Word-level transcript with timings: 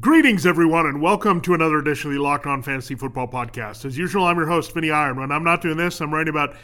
Greetings, 0.00 0.46
everyone, 0.46 0.86
and 0.86 1.02
welcome 1.02 1.42
to 1.42 1.52
another 1.52 1.78
edition 1.78 2.10
of 2.10 2.16
the 2.16 2.22
Locked 2.22 2.46
On 2.46 2.62
Fantasy 2.62 2.94
Football 2.94 3.28
Podcast. 3.28 3.84
As 3.84 3.98
usual, 3.98 4.24
I'm 4.24 4.38
your 4.38 4.46
host, 4.46 4.72
Vinnie 4.72 4.90
Iyer. 4.90 5.12
When 5.12 5.30
I'm 5.30 5.44
not 5.44 5.60
doing 5.60 5.76
this, 5.76 6.00
I'm 6.00 6.14
writing 6.14 6.30
about 6.30 6.54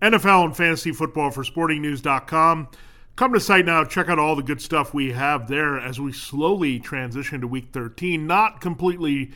NFL 0.00 0.44
and 0.44 0.56
fantasy 0.56 0.92
football 0.92 1.32
for 1.32 1.42
SportingNews.com. 1.42 2.68
Come 3.16 3.32
to 3.32 3.40
site 3.40 3.64
now, 3.64 3.84
check 3.84 4.08
out 4.08 4.20
all 4.20 4.36
the 4.36 4.44
good 4.44 4.60
stuff 4.60 4.94
we 4.94 5.10
have 5.10 5.48
there 5.48 5.76
as 5.76 5.98
we 5.98 6.12
slowly 6.12 6.78
transition 6.78 7.40
to 7.40 7.48
Week 7.48 7.70
13. 7.72 8.28
Not 8.28 8.60
completely 8.60 9.32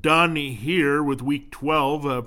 done 0.00 0.34
here 0.34 1.00
with 1.00 1.22
Week 1.22 1.52
12. 1.52 2.06
Uh, 2.06 2.22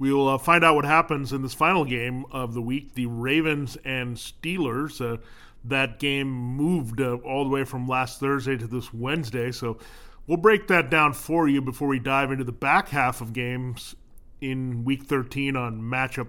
we 0.00 0.12
will 0.12 0.28
uh, 0.28 0.38
find 0.38 0.64
out 0.64 0.74
what 0.74 0.86
happens 0.86 1.32
in 1.32 1.42
this 1.42 1.54
final 1.54 1.84
game 1.84 2.24
of 2.32 2.54
the 2.54 2.62
week 2.62 2.94
the 2.94 3.06
Ravens 3.06 3.76
and 3.84 4.16
Steelers. 4.16 5.00
Uh, 5.00 5.18
that 5.64 5.98
game 5.98 6.28
moved 6.28 7.00
uh, 7.00 7.16
all 7.16 7.44
the 7.44 7.50
way 7.50 7.64
from 7.64 7.86
last 7.86 8.20
Thursday 8.20 8.56
to 8.56 8.66
this 8.66 8.92
Wednesday. 8.92 9.52
So 9.52 9.78
we'll 10.28 10.36
break 10.36 10.68
that 10.68 10.90
down 10.90 11.12
for 11.12 11.48
you 11.48 11.60
before 11.60 11.88
we 11.88 11.98
dive 11.98 12.30
into 12.30 12.44
the 12.44 12.52
back 12.52 12.90
half 12.90 13.20
of 13.20 13.32
games 13.32 13.96
in 14.40 14.84
Week 14.84 15.02
13 15.02 15.56
on 15.56 15.80
matchup 15.80 16.28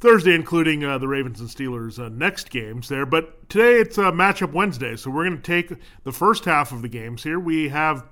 Thursday, 0.00 0.34
including 0.34 0.84
uh, 0.84 0.96
the 0.98 1.08
Ravens 1.08 1.40
and 1.40 1.48
Steelers' 1.48 1.98
uh, 1.98 2.08
next 2.08 2.50
games 2.50 2.88
there. 2.88 3.04
But 3.04 3.48
today 3.50 3.74
it's 3.80 3.98
uh, 3.98 4.12
matchup 4.12 4.52
Wednesday, 4.52 4.96
so 4.96 5.10
we're 5.10 5.24
going 5.24 5.40
to 5.40 5.42
take 5.42 5.72
the 6.04 6.12
first 6.12 6.44
half 6.44 6.72
of 6.72 6.82
the 6.82 6.88
games 6.88 7.22
here. 7.22 7.40
We 7.40 7.68
have 7.68 8.04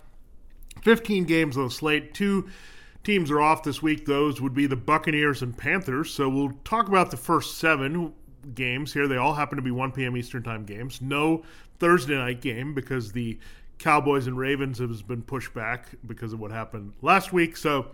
15 0.83 1.25
games 1.25 1.57
on 1.57 1.65
the 1.65 1.71
slate. 1.71 2.13
Two 2.15 2.49
teams 3.05 3.31
are 3.31 3.41
off 3.41 3.63
this 3.63 3.83
week. 3.83 4.07
Those 4.07 4.41
would 4.41 4.55
be 4.55 4.67
the 4.67 4.77
Buccaneers 4.77 5.43
and 5.43 5.57
Panthers. 5.57 6.11
So 6.13 6.29
we'll 6.29 6.53
talk 6.65 6.89
about 6.89 7.11
the 7.11 7.17
first 7.19 7.59
seven 7.59 8.15
games 8.55 8.93
here. 8.93 9.07
They 9.07 9.17
all 9.17 9.35
happen 9.35 9.57
to 9.57 9.63
be 9.63 9.71
1 9.71 9.93
p.m. 9.93 10.17
Eastern 10.17 10.43
Time 10.43 10.65
games. 10.65 11.01
No 11.01 11.45
Thursday 11.79 12.17
night 12.17 12.41
game 12.41 12.75
because 12.75 13.13
the 13.13 13.39
Cowboys 13.79 14.27
and 14.27 14.39
Ravens 14.39 14.79
has 14.79 15.03
been 15.03 15.23
pushed 15.23 15.55
back 15.55 15.89
because 16.07 16.33
of 16.33 16.41
what 16.41 16.51
happened 16.51 16.93
last 17.03 17.33
week. 17.33 17.57
So 17.57 17.87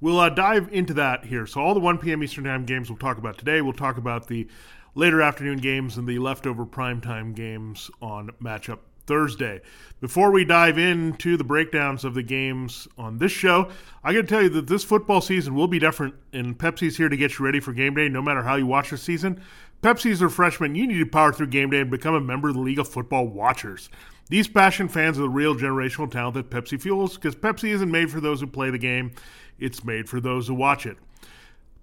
we'll 0.00 0.20
uh, 0.20 0.30
dive 0.30 0.72
into 0.72 0.94
that 0.94 1.24
here. 1.24 1.46
So 1.46 1.60
all 1.60 1.74
the 1.74 1.80
1 1.80 1.98
p.m. 1.98 2.22
Eastern 2.22 2.44
Time 2.44 2.64
games 2.64 2.90
we'll 2.90 2.98
talk 2.98 3.18
about 3.18 3.38
today. 3.38 3.60
We'll 3.60 3.72
talk 3.72 3.96
about 3.96 4.26
the 4.26 4.48
later 4.94 5.22
afternoon 5.22 5.58
games 5.58 5.96
and 5.96 6.06
the 6.06 6.18
leftover 6.18 6.64
primetime 6.64 7.34
games 7.34 7.90
on 8.00 8.30
matchup 8.42 8.78
Thursday. 9.06 9.60
Before 10.00 10.30
we 10.30 10.44
dive 10.44 10.78
into 10.78 11.36
the 11.36 11.44
breakdowns 11.44 12.04
of 12.04 12.14
the 12.14 12.22
games 12.22 12.88
on 12.96 13.18
this 13.18 13.32
show, 13.32 13.70
I 14.02 14.12
got 14.12 14.22
to 14.22 14.26
tell 14.26 14.42
you 14.42 14.48
that 14.50 14.66
this 14.66 14.84
football 14.84 15.20
season 15.20 15.54
will 15.54 15.68
be 15.68 15.78
different, 15.78 16.14
and 16.32 16.58
Pepsi's 16.58 16.96
here 16.96 17.08
to 17.08 17.16
get 17.16 17.38
you 17.38 17.44
ready 17.44 17.60
for 17.60 17.72
game 17.72 17.94
day 17.94 18.08
no 18.08 18.22
matter 18.22 18.42
how 18.42 18.56
you 18.56 18.66
watch 18.66 18.90
the 18.90 18.98
season. 18.98 19.40
Pepsi's 19.82 20.22
are 20.22 20.30
freshmen. 20.30 20.74
You 20.74 20.86
need 20.86 20.98
to 20.98 21.06
power 21.06 21.32
through 21.32 21.48
game 21.48 21.70
day 21.70 21.80
and 21.80 21.90
become 21.90 22.14
a 22.14 22.20
member 22.20 22.48
of 22.48 22.54
the 22.54 22.60
League 22.60 22.78
of 22.78 22.88
Football 22.88 23.28
Watchers. 23.28 23.90
These 24.28 24.48
passion 24.48 24.88
fans 24.88 25.18
are 25.18 25.22
the 25.22 25.28
real 25.28 25.54
generational 25.54 26.10
talent 26.10 26.34
that 26.34 26.50
Pepsi 26.50 26.80
fuels 26.80 27.14
because 27.14 27.34
Pepsi 27.34 27.70
isn't 27.70 27.90
made 27.90 28.10
for 28.10 28.20
those 28.20 28.40
who 28.40 28.46
play 28.46 28.70
the 28.70 28.78
game, 28.78 29.12
it's 29.58 29.84
made 29.84 30.08
for 30.08 30.20
those 30.20 30.48
who 30.48 30.54
watch 30.54 30.86
it. 30.86 30.96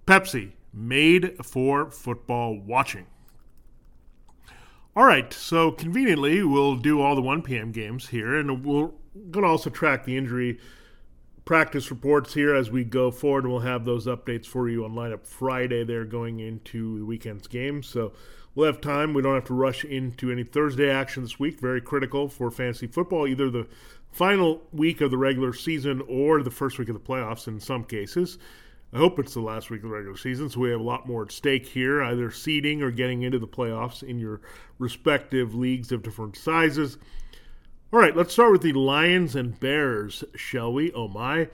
Pepsi, 0.06 0.52
made 0.72 1.36
for 1.44 1.90
football 1.90 2.58
watching. 2.58 3.06
All 4.94 5.04
right, 5.04 5.32
so 5.32 5.70
conveniently, 5.70 6.42
we'll 6.42 6.76
do 6.76 7.00
all 7.00 7.14
the 7.14 7.22
1 7.22 7.42
p.m. 7.42 7.72
games 7.72 8.08
here, 8.08 8.34
and 8.34 8.64
we're 8.64 8.90
going 9.30 9.44
to 9.44 9.48
also 9.48 9.70
track 9.70 10.04
the 10.04 10.16
injury 10.16 10.58
practice 11.44 11.90
reports 11.90 12.34
here 12.34 12.54
as 12.54 12.70
we 12.70 12.84
go 12.84 13.10
forward. 13.10 13.44
And 13.44 13.52
we'll 13.52 13.62
have 13.62 13.84
those 13.84 14.06
updates 14.06 14.46
for 14.46 14.68
you 14.68 14.84
on 14.84 14.92
lineup 14.92 15.26
Friday. 15.26 15.84
They're 15.84 16.04
going 16.04 16.40
into 16.40 16.98
the 16.98 17.04
weekend's 17.06 17.46
games, 17.46 17.86
so 17.86 18.12
we'll 18.54 18.66
have 18.66 18.80
time. 18.80 19.14
We 19.14 19.22
don't 19.22 19.34
have 19.34 19.44
to 19.46 19.54
rush 19.54 19.84
into 19.84 20.30
any 20.30 20.44
Thursday 20.44 20.90
action 20.90 21.22
this 21.22 21.38
week. 21.38 21.60
Very 21.60 21.80
critical 21.80 22.28
for 22.28 22.50
fantasy 22.50 22.86
football, 22.86 23.26
either 23.26 23.50
the 23.50 23.66
final 24.10 24.62
week 24.72 25.00
of 25.00 25.10
the 25.10 25.18
regular 25.18 25.52
season 25.52 26.02
or 26.08 26.42
the 26.42 26.50
first 26.50 26.78
week 26.78 26.88
of 26.88 26.94
the 26.94 27.00
playoffs 27.00 27.48
in 27.48 27.58
some 27.58 27.84
cases. 27.84 28.38
I 28.94 28.98
hope 28.98 29.18
it's 29.18 29.32
the 29.32 29.40
last 29.40 29.70
week 29.70 29.82
of 29.82 29.88
the 29.88 29.94
regular 29.94 30.18
season, 30.18 30.50
so 30.50 30.60
we 30.60 30.70
have 30.70 30.80
a 30.80 30.84
lot 30.84 31.08
more 31.08 31.22
at 31.22 31.32
stake 31.32 31.66
here, 31.66 32.02
either 32.02 32.30
seeding 32.30 32.82
or 32.82 32.90
getting 32.90 33.22
into 33.22 33.38
the 33.38 33.48
playoffs 33.48 34.02
in 34.02 34.18
your 34.18 34.42
respective 34.78 35.54
leagues 35.54 35.92
of 35.92 36.02
different 36.02 36.36
sizes. 36.36 36.98
All 37.90 38.00
right, 38.00 38.14
let's 38.14 38.34
start 38.34 38.52
with 38.52 38.60
the 38.60 38.74
Lions 38.74 39.34
and 39.34 39.58
Bears, 39.58 40.24
shall 40.34 40.72
we? 40.74 40.92
Oh 40.92 41.08
my. 41.08 41.48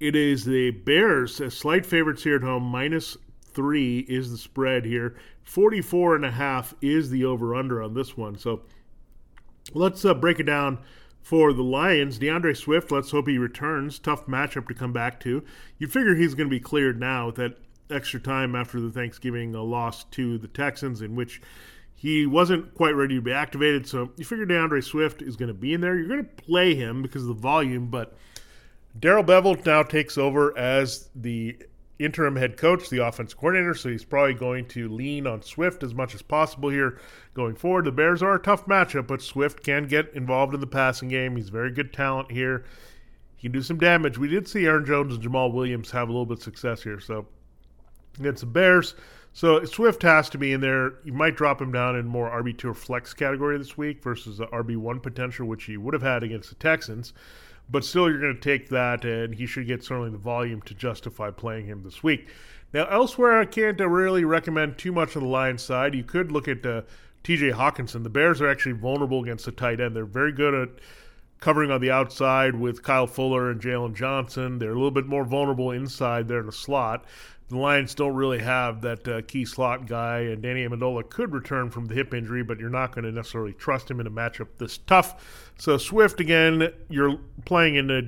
It 0.00 0.16
is 0.16 0.44
the 0.44 0.72
Bears, 0.72 1.40
slight 1.54 1.86
favorites 1.86 2.24
here 2.24 2.36
at 2.36 2.42
home, 2.42 2.64
minus 2.64 3.16
three 3.52 4.00
is 4.00 4.32
the 4.32 4.38
spread 4.38 4.84
here. 4.84 5.16
44 5.50 6.14
and 6.14 6.24
a 6.24 6.30
half 6.30 6.76
is 6.80 7.10
the 7.10 7.24
over 7.24 7.56
under 7.56 7.82
on 7.82 7.92
this 7.92 8.16
one. 8.16 8.38
So 8.38 8.62
let's 9.74 10.04
uh, 10.04 10.14
break 10.14 10.38
it 10.38 10.44
down 10.44 10.78
for 11.22 11.52
the 11.52 11.64
Lions, 11.64 12.20
DeAndre 12.20 12.56
Swift, 12.56 12.92
let's 12.92 13.10
hope 13.10 13.26
he 13.26 13.36
returns. 13.36 13.98
Tough 13.98 14.26
matchup 14.26 14.68
to 14.68 14.74
come 14.74 14.92
back 14.92 15.18
to. 15.20 15.42
You 15.78 15.88
figure 15.88 16.14
he's 16.14 16.34
going 16.34 16.48
to 16.48 16.54
be 16.54 16.60
cleared 16.60 17.00
now 17.00 17.26
with 17.26 17.34
that 17.34 17.58
extra 17.90 18.20
time 18.20 18.54
after 18.54 18.80
the 18.80 18.92
Thanksgiving 18.92 19.56
uh, 19.56 19.60
loss 19.60 20.04
to 20.04 20.38
the 20.38 20.46
Texans, 20.46 21.02
in 21.02 21.16
which 21.16 21.42
he 21.96 22.26
wasn't 22.26 22.72
quite 22.74 22.94
ready 22.94 23.16
to 23.16 23.20
be 23.20 23.32
activated. 23.32 23.88
So 23.88 24.12
you 24.16 24.24
figure 24.24 24.46
DeAndre 24.46 24.84
Swift 24.84 25.20
is 25.20 25.34
going 25.34 25.48
to 25.48 25.54
be 25.54 25.74
in 25.74 25.80
there. 25.80 25.96
You're 25.96 26.06
going 26.06 26.24
to 26.24 26.42
play 26.42 26.76
him 26.76 27.02
because 27.02 27.22
of 27.22 27.28
the 27.28 27.34
volume, 27.34 27.88
but 27.88 28.16
Darrell 29.00 29.24
Bevell 29.24 29.66
now 29.66 29.82
takes 29.82 30.16
over 30.16 30.56
as 30.56 31.10
the 31.16 31.56
interim 32.00 32.36
head 32.36 32.56
coach, 32.56 32.88
the 32.88 33.06
offense 33.06 33.34
coordinator, 33.34 33.74
so 33.74 33.90
he's 33.90 34.04
probably 34.04 34.34
going 34.34 34.66
to 34.66 34.88
lean 34.88 35.26
on 35.26 35.42
Swift 35.42 35.82
as 35.82 35.94
much 35.94 36.14
as 36.14 36.22
possible 36.22 36.70
here 36.70 36.98
going 37.34 37.54
forward. 37.54 37.84
The 37.84 37.92
Bears 37.92 38.22
are 38.22 38.34
a 38.34 38.42
tough 38.42 38.66
matchup, 38.66 39.06
but 39.06 39.20
Swift 39.20 39.62
can 39.62 39.86
get 39.86 40.12
involved 40.14 40.54
in 40.54 40.60
the 40.60 40.66
passing 40.66 41.08
game. 41.08 41.36
He's 41.36 41.50
very 41.50 41.70
good 41.70 41.92
talent 41.92 42.32
here. 42.32 42.64
He 43.36 43.42
can 43.42 43.52
do 43.52 43.62
some 43.62 43.78
damage. 43.78 44.18
We 44.18 44.28
did 44.28 44.48
see 44.48 44.66
Aaron 44.66 44.86
Jones 44.86 45.14
and 45.14 45.22
Jamaal 45.22 45.52
Williams 45.52 45.90
have 45.90 46.08
a 46.08 46.12
little 46.12 46.26
bit 46.26 46.38
of 46.38 46.42
success 46.42 46.82
here, 46.82 47.00
so 47.00 47.26
against 48.18 48.40
the 48.40 48.46
Bears. 48.46 48.94
So 49.32 49.64
Swift 49.64 50.02
has 50.02 50.28
to 50.30 50.38
be 50.38 50.52
in 50.52 50.60
there. 50.60 50.94
You 51.04 51.12
might 51.12 51.36
drop 51.36 51.60
him 51.60 51.70
down 51.70 51.96
in 51.96 52.06
more 52.06 52.30
RB2 52.30 52.64
or 52.64 52.74
flex 52.74 53.14
category 53.14 53.56
this 53.58 53.78
week 53.78 54.02
versus 54.02 54.38
the 54.38 54.46
RB1 54.48 55.02
potential, 55.02 55.46
which 55.46 55.64
he 55.64 55.76
would 55.76 55.94
have 55.94 56.02
had 56.02 56.22
against 56.22 56.48
the 56.48 56.56
Texans 56.56 57.12
but 57.70 57.84
still 57.84 58.08
you're 58.10 58.20
going 58.20 58.34
to 58.34 58.40
take 58.40 58.68
that, 58.70 59.04
and 59.04 59.34
he 59.34 59.46
should 59.46 59.66
get 59.66 59.84
certainly 59.84 60.10
the 60.10 60.18
volume 60.18 60.62
to 60.62 60.74
justify 60.74 61.30
playing 61.30 61.66
him 61.66 61.82
this 61.82 62.02
week. 62.02 62.28
Now, 62.72 62.86
elsewhere, 62.86 63.40
I 63.40 63.44
can't 63.44 63.80
really 63.80 64.24
recommend 64.24 64.78
too 64.78 64.92
much 64.92 65.16
on 65.16 65.22
the 65.22 65.28
Lions 65.28 65.62
side. 65.62 65.94
You 65.94 66.04
could 66.04 66.30
look 66.30 66.48
at 66.48 66.64
uh, 66.64 66.82
TJ 67.24 67.54
Hockenson. 67.54 68.02
The 68.02 68.10
Bears 68.10 68.40
are 68.40 68.48
actually 68.48 68.72
vulnerable 68.72 69.22
against 69.22 69.44
the 69.44 69.52
tight 69.52 69.80
end. 69.80 69.96
They're 69.96 70.04
very 70.04 70.32
good 70.32 70.54
at 70.54 70.68
covering 71.40 71.70
on 71.70 71.80
the 71.80 71.90
outside 71.90 72.54
with 72.54 72.82
Kyle 72.82 73.06
Fuller 73.06 73.50
and 73.50 73.60
Jaylon 73.60 73.94
Johnson. 73.94 74.58
They're 74.58 74.70
a 74.70 74.74
little 74.74 74.90
bit 74.90 75.06
more 75.06 75.24
vulnerable 75.24 75.70
inside 75.70 76.28
there 76.28 76.40
in 76.40 76.46
the 76.46 76.52
slot 76.52 77.04
the 77.50 77.58
Lions 77.58 77.96
don't 77.96 78.14
really 78.14 78.38
have 78.38 78.80
that 78.82 79.08
uh, 79.08 79.22
key 79.22 79.44
slot 79.44 79.86
guy, 79.86 80.20
and 80.20 80.40
Danny 80.40 80.66
Amendola 80.66 81.08
could 81.10 81.32
return 81.32 81.68
from 81.68 81.86
the 81.86 81.94
hip 81.94 82.14
injury, 82.14 82.44
but 82.44 82.60
you're 82.60 82.70
not 82.70 82.94
going 82.94 83.04
to 83.04 83.10
necessarily 83.10 83.52
trust 83.52 83.90
him 83.90 83.98
in 83.98 84.06
a 84.06 84.10
matchup 84.10 84.46
this 84.58 84.78
tough. 84.78 85.52
So 85.58 85.76
Swift 85.76 86.20
again, 86.20 86.72
you're 86.88 87.18
playing 87.44 87.74
in 87.74 87.90
a 87.90 88.02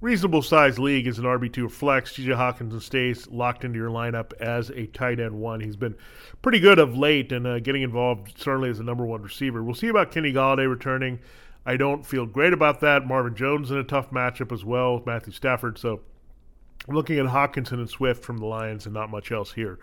reasonable 0.00 0.42
sized 0.42 0.78
league 0.78 1.08
as 1.08 1.18
an 1.18 1.24
RB 1.24 1.52
two 1.52 1.68
flex. 1.68 2.12
TJ 2.12 2.36
Hockenson 2.36 2.80
stays 2.80 3.26
locked 3.26 3.64
into 3.64 3.80
your 3.80 3.90
lineup 3.90 4.32
as 4.34 4.70
a 4.70 4.86
tight 4.86 5.18
end 5.18 5.34
one. 5.34 5.58
He's 5.58 5.76
been 5.76 5.96
pretty 6.40 6.60
good 6.60 6.78
of 6.78 6.96
late 6.96 7.32
and 7.32 7.48
uh, 7.48 7.58
getting 7.58 7.82
involved 7.82 8.38
certainly 8.38 8.70
as 8.70 8.78
a 8.78 8.84
number 8.84 9.04
one 9.04 9.22
receiver. 9.22 9.64
We'll 9.64 9.74
see 9.74 9.88
about 9.88 10.12
Kenny 10.12 10.32
Golladay 10.32 10.70
returning. 10.70 11.18
I 11.66 11.76
don't 11.76 12.06
feel 12.06 12.26
great 12.26 12.52
about 12.52 12.80
that. 12.82 13.08
Marvin 13.08 13.34
Jones 13.34 13.72
in 13.72 13.76
a 13.76 13.84
tough 13.84 14.10
matchup 14.12 14.52
as 14.52 14.64
well. 14.64 14.94
With 14.94 15.06
Matthew 15.06 15.32
Stafford. 15.32 15.78
So 15.78 16.00
looking 16.86 17.18
at 17.18 17.26
Hockenson 17.26 17.74
and 17.74 17.90
Swift 17.90 18.24
from 18.24 18.38
the 18.38 18.46
Lions 18.46 18.86
and 18.86 18.94
not 18.94 19.10
much 19.10 19.32
else 19.32 19.52
here 19.52 19.78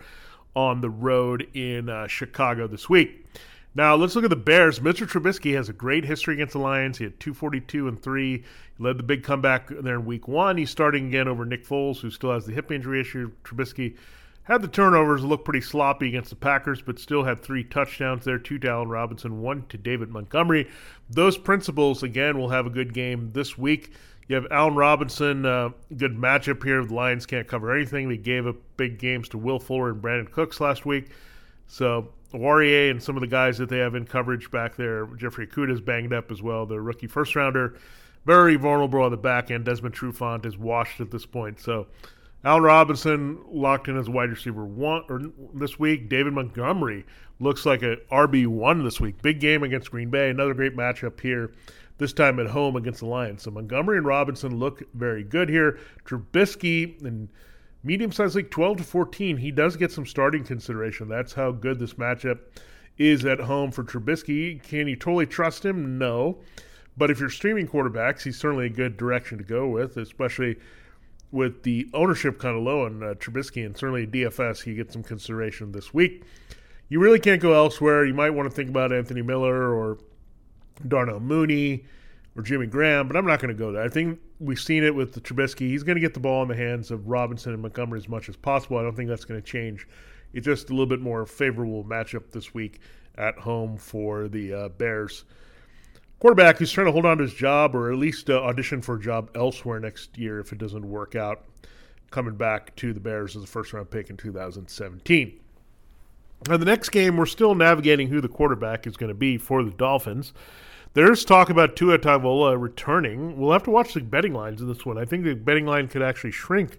on 0.54 0.80
the 0.80 0.90
road 0.90 1.46
in 1.54 1.88
uh, 1.88 2.06
Chicago 2.06 2.66
this 2.66 2.88
week. 2.88 3.26
Now 3.74 3.94
let's 3.94 4.14
look 4.16 4.24
at 4.24 4.30
the 4.30 4.36
Bears. 4.36 4.80
Mr. 4.80 5.06
Trubisky 5.06 5.54
has 5.54 5.68
a 5.68 5.74
great 5.74 6.06
history 6.06 6.34
against 6.34 6.54
the 6.54 6.58
Lions. 6.58 6.96
He 6.96 7.04
had 7.04 7.20
242 7.20 7.88
and 7.88 8.02
three. 8.02 8.38
He 8.38 8.82
led 8.82 8.96
the 8.96 9.02
big 9.02 9.22
comeback 9.22 9.68
there 9.68 9.96
in 9.96 10.06
Week 10.06 10.26
One. 10.26 10.56
He's 10.56 10.70
starting 10.70 11.08
again 11.08 11.28
over 11.28 11.44
Nick 11.44 11.66
Foles, 11.66 12.00
who 12.00 12.10
still 12.10 12.32
has 12.32 12.46
the 12.46 12.54
hip 12.54 12.72
injury 12.72 13.02
issue. 13.02 13.32
Trubisky 13.44 13.96
had 14.44 14.62
the 14.62 14.68
turnovers, 14.68 15.24
look 15.24 15.44
pretty 15.44 15.60
sloppy 15.60 16.08
against 16.08 16.30
the 16.30 16.36
Packers, 16.36 16.80
but 16.80 17.00
still 17.00 17.24
had 17.24 17.42
three 17.42 17.64
touchdowns 17.64 18.24
there, 18.24 18.38
two 18.38 18.58
to 18.60 18.68
Allen 18.70 18.88
Robinson, 18.88 19.42
one 19.42 19.66
to 19.68 19.76
David 19.76 20.08
Montgomery. 20.08 20.70
Those 21.10 21.36
principles 21.36 22.02
again 22.02 22.38
will 22.38 22.48
have 22.48 22.64
a 22.64 22.70
good 22.70 22.94
game 22.94 23.32
this 23.34 23.58
week 23.58 23.92
You 24.28 24.34
have 24.34 24.46
Allen 24.50 24.74
Robinson, 24.74 25.46
uh, 25.46 25.70
good 25.96 26.16
matchup 26.16 26.64
here. 26.64 26.84
The 26.84 26.94
Lions 26.94 27.26
can't 27.26 27.46
cover 27.46 27.74
anything. 27.74 28.08
They 28.08 28.16
gave 28.16 28.46
up 28.46 28.56
big 28.76 28.98
games 28.98 29.28
to 29.30 29.38
Will 29.38 29.60
Fuller 29.60 29.90
and 29.90 30.02
Brandin 30.02 30.30
Cooks 30.30 30.60
last 30.60 30.84
week. 30.84 31.10
So 31.68 32.08
Warrior 32.32 32.90
and 32.90 33.02
some 33.02 33.16
of 33.16 33.20
the 33.20 33.28
guys 33.28 33.58
that 33.58 33.68
they 33.68 33.78
have 33.78 33.94
in 33.94 34.04
coverage 34.04 34.50
back 34.50 34.76
there, 34.76 35.06
Jeffrey 35.16 35.46
Okudah's 35.46 35.80
banged 35.80 36.12
up 36.12 36.30
as 36.30 36.42
well, 36.42 36.66
the 36.66 36.80
rookie 36.80 37.06
first 37.06 37.36
rounder. 37.36 37.76
Very 38.24 38.56
vulnerable 38.56 39.02
on 39.02 39.12
the 39.12 39.16
back 39.16 39.52
end. 39.52 39.64
Desmond 39.64 39.94
Trufant 39.94 40.44
is 40.44 40.58
washed 40.58 41.00
at 41.00 41.12
this 41.12 41.24
point. 41.24 41.60
So 41.60 41.86
Allen 42.44 42.64
Robinson 42.64 43.38
locked 43.48 43.86
in 43.86 43.96
as 43.96 44.08
wide 44.08 44.30
receiver 44.30 44.64
one 44.64 45.04
or 45.08 45.22
this 45.54 45.78
week. 45.78 46.08
David 46.08 46.32
Montgomery 46.32 47.06
looks 47.38 47.64
like 47.64 47.82
a 47.82 47.96
RB 48.10 48.48
one 48.48 48.82
this 48.82 49.00
week. 49.00 49.22
Big 49.22 49.38
game 49.38 49.62
against 49.62 49.92
Green 49.92 50.10
Bay. 50.10 50.30
Another 50.30 50.54
great 50.54 50.76
matchup 50.76 51.20
here 51.20 51.52
this 51.98 52.12
time 52.12 52.38
at 52.38 52.48
home 52.48 52.76
against 52.76 53.00
the 53.00 53.06
Lions. 53.06 53.42
So 53.42 53.50
Montgomery 53.50 53.98
and 53.98 54.06
Robinson 54.06 54.58
look 54.58 54.82
very 54.94 55.24
good 55.24 55.48
here. 55.48 55.78
Trubisky 56.04 57.02
and 57.02 57.28
medium 57.82 58.12
sized 58.12 58.36
league 58.36 58.50
12 58.50 58.78
to 58.78 58.84
14, 58.84 59.36
he 59.38 59.50
does 59.50 59.76
get 59.76 59.92
some 59.92 60.06
starting 60.06 60.44
consideration. 60.44 61.08
That's 61.08 61.32
how 61.32 61.52
good 61.52 61.78
this 61.78 61.94
matchup 61.94 62.40
is 62.98 63.24
at 63.24 63.40
home 63.40 63.70
for 63.70 63.84
Trubisky. 63.84 64.62
Can 64.62 64.88
you 64.88 64.96
totally 64.96 65.26
trust 65.26 65.64
him? 65.64 65.98
No. 65.98 66.38
But 66.96 67.10
if 67.10 67.20
you're 67.20 67.30
streaming 67.30 67.68
quarterbacks, 67.68 68.22
he's 68.22 68.38
certainly 68.38 68.66
a 68.66 68.70
good 68.70 68.96
direction 68.96 69.38
to 69.38 69.44
go 69.44 69.68
with, 69.68 69.96
especially 69.96 70.56
with 71.30 71.62
the 71.62 71.88
ownership 71.92 72.38
kind 72.38 72.56
of 72.56 72.62
low 72.62 72.86
on 72.86 73.02
uh, 73.02 73.14
Trubisky 73.14 73.66
and 73.66 73.76
certainly 73.76 74.06
DFS. 74.06 74.62
He 74.62 74.74
gets 74.74 74.92
some 74.92 75.02
consideration 75.02 75.72
this 75.72 75.92
week. 75.92 76.24
You 76.88 77.00
really 77.00 77.18
can't 77.18 77.42
go 77.42 77.52
elsewhere. 77.52 78.04
You 78.04 78.14
might 78.14 78.30
want 78.30 78.48
to 78.48 78.54
think 78.54 78.70
about 78.70 78.92
Anthony 78.92 79.22
Miller 79.22 79.74
or 79.74 79.98
Darnell 80.88 81.20
Mooney 81.20 81.84
or 82.36 82.42
Jimmy 82.42 82.66
Graham, 82.66 83.08
but 83.08 83.16
I'm 83.16 83.26
not 83.26 83.40
going 83.40 83.54
to 83.54 83.58
go 83.58 83.72
there. 83.72 83.82
I 83.82 83.88
think 83.88 84.20
we've 84.40 84.60
seen 84.60 84.84
it 84.84 84.94
with 84.94 85.12
the 85.12 85.20
Trubisky. 85.20 85.68
He's 85.68 85.82
going 85.82 85.96
to 85.96 86.00
get 86.00 86.14
the 86.14 86.20
ball 86.20 86.42
in 86.42 86.48
the 86.48 86.56
hands 86.56 86.90
of 86.90 87.08
Robinson 87.08 87.52
and 87.52 87.62
Montgomery 87.62 87.98
as 87.98 88.08
much 88.08 88.28
as 88.28 88.36
possible. 88.36 88.78
I 88.78 88.82
don't 88.82 88.94
think 88.94 89.08
that's 89.08 89.24
going 89.24 89.40
to 89.40 89.46
change. 89.46 89.88
It's 90.32 90.44
just 90.44 90.68
a 90.68 90.72
little 90.72 90.86
bit 90.86 91.00
more 91.00 91.24
favorable 91.24 91.82
matchup 91.84 92.30
this 92.30 92.52
week 92.52 92.80
at 93.16 93.38
home 93.38 93.78
for 93.78 94.28
the 94.28 94.52
uh, 94.52 94.68
Bears. 94.68 95.24
Quarterback 96.18 96.58
who's 96.58 96.72
trying 96.72 96.86
to 96.86 96.92
hold 96.92 97.06
on 97.06 97.18
to 97.18 97.24
his 97.24 97.34
job 97.34 97.74
or 97.74 97.90
at 97.90 97.98
least 97.98 98.28
uh, 98.28 98.42
audition 98.42 98.82
for 98.82 98.96
a 98.96 99.00
job 99.00 99.30
elsewhere 99.34 99.80
next 99.80 100.16
year 100.18 100.40
if 100.40 100.52
it 100.52 100.58
doesn't 100.58 100.88
work 100.88 101.14
out, 101.14 101.44
coming 102.10 102.36
back 102.36 102.74
to 102.76 102.92
the 102.92 103.00
Bears 103.00 103.36
as 103.36 103.44
a 103.44 103.46
first 103.46 103.72
round 103.72 103.90
pick 103.90 104.10
in 104.10 104.16
2017. 104.16 105.40
Now, 106.48 106.56
the 106.56 106.64
next 106.64 106.90
game, 106.90 107.16
we're 107.16 107.26
still 107.26 107.54
navigating 107.54 108.08
who 108.08 108.20
the 108.20 108.28
quarterback 108.28 108.86
is 108.86 108.96
going 108.96 109.08
to 109.08 109.14
be 109.14 109.38
for 109.38 109.62
the 109.62 109.70
Dolphins. 109.70 110.32
There's 110.96 111.26
talk 111.26 111.50
about 111.50 111.76
Tua 111.76 111.98
Tagovailoa 111.98 112.58
returning. 112.58 113.38
We'll 113.38 113.52
have 113.52 113.64
to 113.64 113.70
watch 113.70 113.92
the 113.92 114.00
betting 114.00 114.32
lines 114.32 114.62
in 114.62 114.66
this 114.66 114.86
one. 114.86 114.96
I 114.96 115.04
think 115.04 115.24
the 115.24 115.34
betting 115.34 115.66
line 115.66 115.88
could 115.88 116.00
actually 116.00 116.30
shrink 116.30 116.78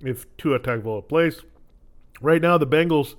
if 0.00 0.26
Tua 0.38 0.58
Tagovailoa 0.58 1.08
plays. 1.08 1.42
Right 2.20 2.42
now, 2.42 2.58
the 2.58 2.66
Bengals 2.66 3.14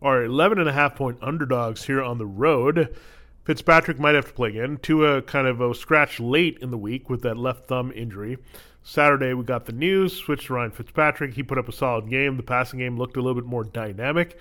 are 0.00 0.22
11 0.22 0.60
and 0.60 0.68
a 0.68 0.72
half 0.72 0.94
point 0.94 1.18
underdogs 1.20 1.84
here 1.84 2.00
on 2.00 2.18
the 2.18 2.26
road. 2.26 2.96
Fitzpatrick 3.42 3.98
might 3.98 4.14
have 4.14 4.26
to 4.26 4.32
play 4.32 4.50
again. 4.50 4.78
Tua 4.80 5.20
kind 5.22 5.48
of 5.48 5.60
a 5.60 5.74
scratch 5.74 6.20
late 6.20 6.58
in 6.62 6.70
the 6.70 6.78
week 6.78 7.10
with 7.10 7.22
that 7.22 7.36
left 7.36 7.66
thumb 7.66 7.90
injury. 7.90 8.38
Saturday, 8.82 9.34
we 9.34 9.44
got 9.44 9.66
the 9.66 9.72
news, 9.72 10.16
switched 10.16 10.46
to 10.46 10.54
Ryan 10.54 10.70
Fitzpatrick. 10.70 11.34
He 11.34 11.42
put 11.42 11.58
up 11.58 11.68
a 11.68 11.72
solid 11.72 12.08
game. 12.08 12.36
The 12.36 12.42
passing 12.42 12.78
game 12.78 12.96
looked 12.96 13.16
a 13.16 13.20
little 13.20 13.40
bit 13.40 13.48
more 13.48 13.64
dynamic 13.64 14.38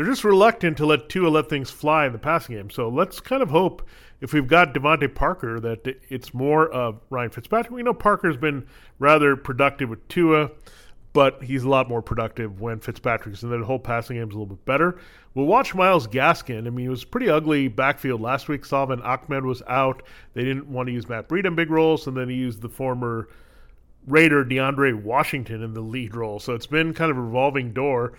they're 0.00 0.06
just 0.06 0.24
reluctant 0.24 0.76
to 0.78 0.86
let 0.86 1.08
Tua 1.08 1.28
let 1.28 1.48
things 1.48 1.70
fly 1.70 2.06
in 2.06 2.12
the 2.12 2.18
passing 2.18 2.56
game. 2.56 2.70
So 2.70 2.88
let's 2.88 3.20
kind 3.20 3.42
of 3.42 3.50
hope 3.50 3.86
if 4.22 4.32
we've 4.32 4.46
got 4.46 4.72
DeVante 4.72 5.14
Parker 5.14 5.60
that 5.60 5.86
it's 6.08 6.32
more 6.32 6.70
of 6.70 7.00
Ryan 7.10 7.30
Fitzpatrick. 7.30 7.70
We 7.70 7.82
know 7.82 7.94
Parker's 7.94 8.36
been 8.36 8.66
rather 8.98 9.36
productive 9.36 9.90
with 9.90 10.06
Tua, 10.08 10.52
but 11.12 11.42
he's 11.42 11.64
a 11.64 11.68
lot 11.68 11.88
more 11.88 12.02
productive 12.02 12.60
when 12.60 12.80
Fitzpatrick's 12.80 13.42
and 13.42 13.52
the 13.52 13.64
whole 13.64 13.78
passing 13.78 14.16
game's 14.16 14.34
a 14.34 14.38
little 14.38 14.54
bit 14.54 14.64
better. 14.64 14.98
We'll 15.34 15.46
watch 15.46 15.74
Myles 15.74 16.06
Gaskin. 16.06 16.66
I 16.66 16.70
mean, 16.70 16.86
it 16.86 16.90
was 16.90 17.04
pretty 17.04 17.28
ugly 17.28 17.68
backfield 17.68 18.20
last 18.20 18.48
week. 18.48 18.64
Salvon 18.64 19.02
Ahmed 19.02 19.44
was 19.44 19.62
out. 19.68 20.02
They 20.34 20.44
didn't 20.44 20.68
want 20.68 20.86
to 20.86 20.92
use 20.92 21.08
Matt 21.08 21.28
Breida 21.28 21.46
in 21.46 21.56
big 21.56 21.70
roles, 21.70 22.06
and 22.06 22.16
then 22.16 22.28
he 22.28 22.36
used 22.36 22.62
the 22.62 22.68
former 22.68 23.28
Raider 24.06 24.44
DeAndre 24.44 25.00
Washington 25.02 25.62
in 25.62 25.74
the 25.74 25.80
lead 25.80 26.14
role. 26.14 26.38
So 26.38 26.54
it's 26.54 26.66
been 26.66 26.94
kind 26.94 27.10
of 27.10 27.16
a 27.16 27.20
revolving 27.20 27.72
door. 27.72 28.14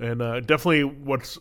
And 0.00 0.20
uh, 0.20 0.40
definitely 0.40 0.84
what's 0.84 1.38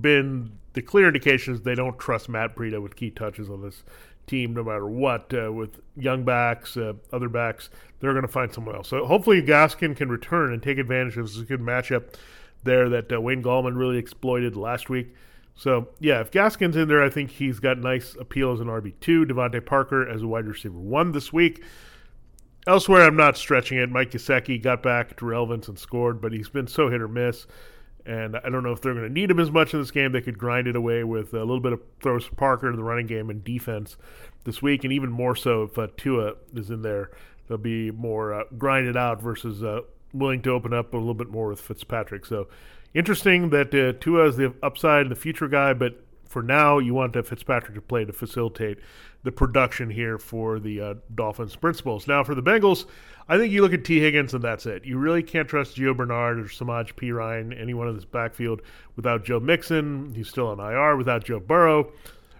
been 0.00 0.52
the 0.72 0.82
clear 0.82 1.06
indication 1.06 1.54
is 1.54 1.62
they 1.62 1.74
don't 1.74 1.98
trust 1.98 2.28
Matt 2.28 2.54
Breida 2.54 2.82
with 2.82 2.96
key 2.96 3.10
touches 3.10 3.48
on 3.48 3.62
this 3.62 3.82
team 4.26 4.54
no 4.54 4.64
matter 4.64 4.86
what. 4.86 5.32
Uh, 5.32 5.52
with 5.52 5.80
young 5.96 6.24
backs, 6.24 6.76
uh, 6.76 6.94
other 7.12 7.28
backs, 7.28 7.70
they're 8.00 8.12
going 8.12 8.26
to 8.26 8.32
find 8.32 8.52
someone 8.52 8.74
else. 8.74 8.88
So 8.88 9.06
hopefully 9.06 9.42
Gaskin 9.42 9.96
can 9.96 10.08
return 10.08 10.52
and 10.52 10.62
take 10.62 10.78
advantage 10.78 11.16
of 11.16 11.26
this 11.26 11.42
good 11.42 11.60
matchup 11.60 12.14
there 12.64 12.88
that 12.88 13.12
uh, 13.12 13.20
Wayne 13.20 13.42
Gallman 13.42 13.76
really 13.76 13.98
exploited 13.98 14.56
last 14.56 14.90
week. 14.90 15.14
So 15.54 15.88
yeah, 16.00 16.20
if 16.20 16.30
Gaskin's 16.30 16.76
in 16.76 16.88
there, 16.88 17.02
I 17.02 17.08
think 17.08 17.30
he's 17.30 17.60
got 17.60 17.78
nice 17.78 18.14
appeal 18.20 18.52
as 18.52 18.60
an 18.60 18.66
RB 18.66 18.92
two. 19.00 19.24
DeVante 19.24 19.64
Parker 19.64 20.06
as 20.06 20.22
a 20.22 20.26
wide 20.26 20.46
receiver 20.46 20.78
one 20.78 21.12
this 21.12 21.32
week. 21.32 21.64
Elsewhere, 22.66 23.02
I'm 23.02 23.16
not 23.16 23.36
stretching 23.36 23.78
it. 23.78 23.90
Mike 23.90 24.10
Gesicki 24.10 24.60
got 24.60 24.82
back 24.82 25.16
to 25.16 25.24
relevance 25.24 25.68
and 25.68 25.78
scored, 25.78 26.20
but 26.20 26.32
he's 26.32 26.48
been 26.48 26.66
so 26.66 26.90
hit 26.90 27.00
or 27.00 27.06
miss. 27.06 27.46
And 28.04 28.36
I 28.36 28.48
don't 28.50 28.62
know 28.62 28.72
if 28.72 28.80
they're 28.80 28.94
going 28.94 29.06
to 29.06 29.12
need 29.12 29.30
him 29.30 29.38
as 29.38 29.50
much 29.50 29.72
in 29.72 29.80
this 29.80 29.90
game. 29.92 30.12
They 30.12 30.20
could 30.20 30.38
grind 30.38 30.66
it 30.66 30.74
away 30.74 31.04
with 31.04 31.32
a 31.32 31.40
little 31.40 31.60
bit 31.60 31.72
of 31.72 31.82
throws 32.00 32.28
Parker 32.28 32.68
in 32.68 32.76
the 32.76 32.82
running 32.82 33.06
game 33.06 33.30
and 33.30 33.42
defense 33.42 33.96
this 34.44 34.62
week, 34.62 34.84
and 34.84 34.92
even 34.92 35.10
more 35.10 35.36
so 35.36 35.64
if 35.64 35.78
uh, 35.78 35.88
Tua 35.96 36.34
is 36.54 36.70
in 36.70 36.82
there. 36.82 37.10
They'll 37.48 37.58
be 37.58 37.92
more 37.92 38.34
uh, 38.34 38.44
grinded 38.58 38.96
out 38.96 39.22
versus 39.22 39.62
uh, 39.62 39.82
willing 40.12 40.42
to 40.42 40.50
open 40.50 40.72
up 40.72 40.92
a 40.92 40.96
little 40.96 41.14
bit 41.14 41.30
more 41.30 41.48
with 41.48 41.60
Fitzpatrick. 41.60 42.26
So 42.26 42.48
interesting 42.94 43.50
that 43.50 43.74
uh, 43.74 43.92
Tua 44.00 44.26
is 44.26 44.36
the 44.36 44.54
upside, 44.62 45.08
the 45.08 45.14
future 45.14 45.48
guy, 45.48 45.72
but 45.72 46.00
for 46.28 46.42
now, 46.42 46.78
you 46.78 46.94
want 46.94 47.14
Fitzpatrick 47.14 47.74
to 47.74 47.80
play 47.80 48.04
to 48.04 48.12
facilitate 48.12 48.78
the 49.22 49.32
production 49.32 49.90
here 49.90 50.18
for 50.18 50.60
the 50.60 50.80
uh, 50.80 50.94
Dolphins 51.14 51.56
principals. 51.56 52.06
Now, 52.06 52.22
for 52.22 52.34
the 52.34 52.42
Bengals, 52.42 52.86
I 53.28 53.38
think 53.38 53.52
you 53.52 53.62
look 53.62 53.72
at 53.72 53.84
Tee 53.84 53.98
Higgins 53.98 54.34
and 54.34 54.42
that's 54.42 54.66
it. 54.66 54.84
You 54.84 54.98
really 54.98 55.22
can't 55.22 55.48
trust 55.48 55.76
Gio 55.76 55.96
Bernard 55.96 56.38
or 56.38 56.44
Samaje 56.44 56.94
Perine, 56.94 57.58
anyone 57.60 57.88
in 57.88 57.96
this 57.96 58.04
backfield, 58.04 58.62
without 58.94 59.24
Joe 59.24 59.40
Mixon. 59.40 60.14
He's 60.14 60.28
still 60.28 60.46
on 60.46 60.60
IR 60.60 60.96
without 60.96 61.24
Joe 61.24 61.40
Burrow. 61.40 61.92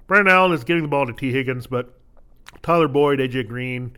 Brandon 0.07 0.33
Allen 0.33 0.53
is 0.53 0.63
getting 0.63 0.83
the 0.83 0.89
ball 0.89 1.07
to 1.07 1.13
Tee 1.13 1.33
Higgins, 1.33 1.67
but 1.67 1.93
Tyler 2.63 2.89
Boyd, 2.89 3.19
AJ 3.19 3.49
Green, 3.49 3.97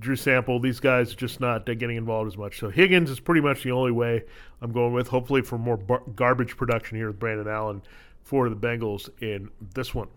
Drew 0.00 0.16
Sample, 0.16 0.58
these 0.58 0.80
guys 0.80 1.12
are 1.12 1.16
just 1.16 1.40
not 1.40 1.68
uh, 1.68 1.74
getting 1.74 1.96
involved 1.96 2.32
as 2.32 2.36
much. 2.36 2.58
So 2.58 2.68
Higgins 2.68 3.10
is 3.10 3.20
pretty 3.20 3.40
much 3.40 3.62
the 3.62 3.72
only 3.72 3.92
way 3.92 4.24
I'm 4.60 4.72
going 4.72 4.92
with. 4.92 5.08
Hopefully, 5.08 5.42
for 5.42 5.58
more 5.58 5.76
bar- 5.76 6.02
garbage 6.16 6.56
production 6.56 6.96
here 6.96 7.08
with 7.08 7.18
Brandon 7.18 7.48
Allen 7.48 7.82
for 8.22 8.48
the 8.48 8.56
Bengals 8.56 9.10
in 9.20 9.50
this 9.74 9.94
one. 9.94 10.08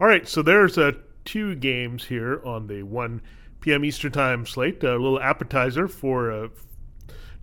All 0.00 0.06
right, 0.06 0.26
so 0.26 0.42
there's 0.42 0.76
uh, 0.76 0.92
two 1.24 1.54
games 1.54 2.04
here 2.04 2.40
on 2.44 2.66
the 2.66 2.82
1 2.82 3.22
p.m. 3.60 3.84
Eastern 3.84 4.12
Time 4.12 4.46
slate. 4.46 4.82
A 4.82 4.92
little 4.92 5.20
appetizer 5.20 5.88
for 5.88 6.30
a 6.30 6.50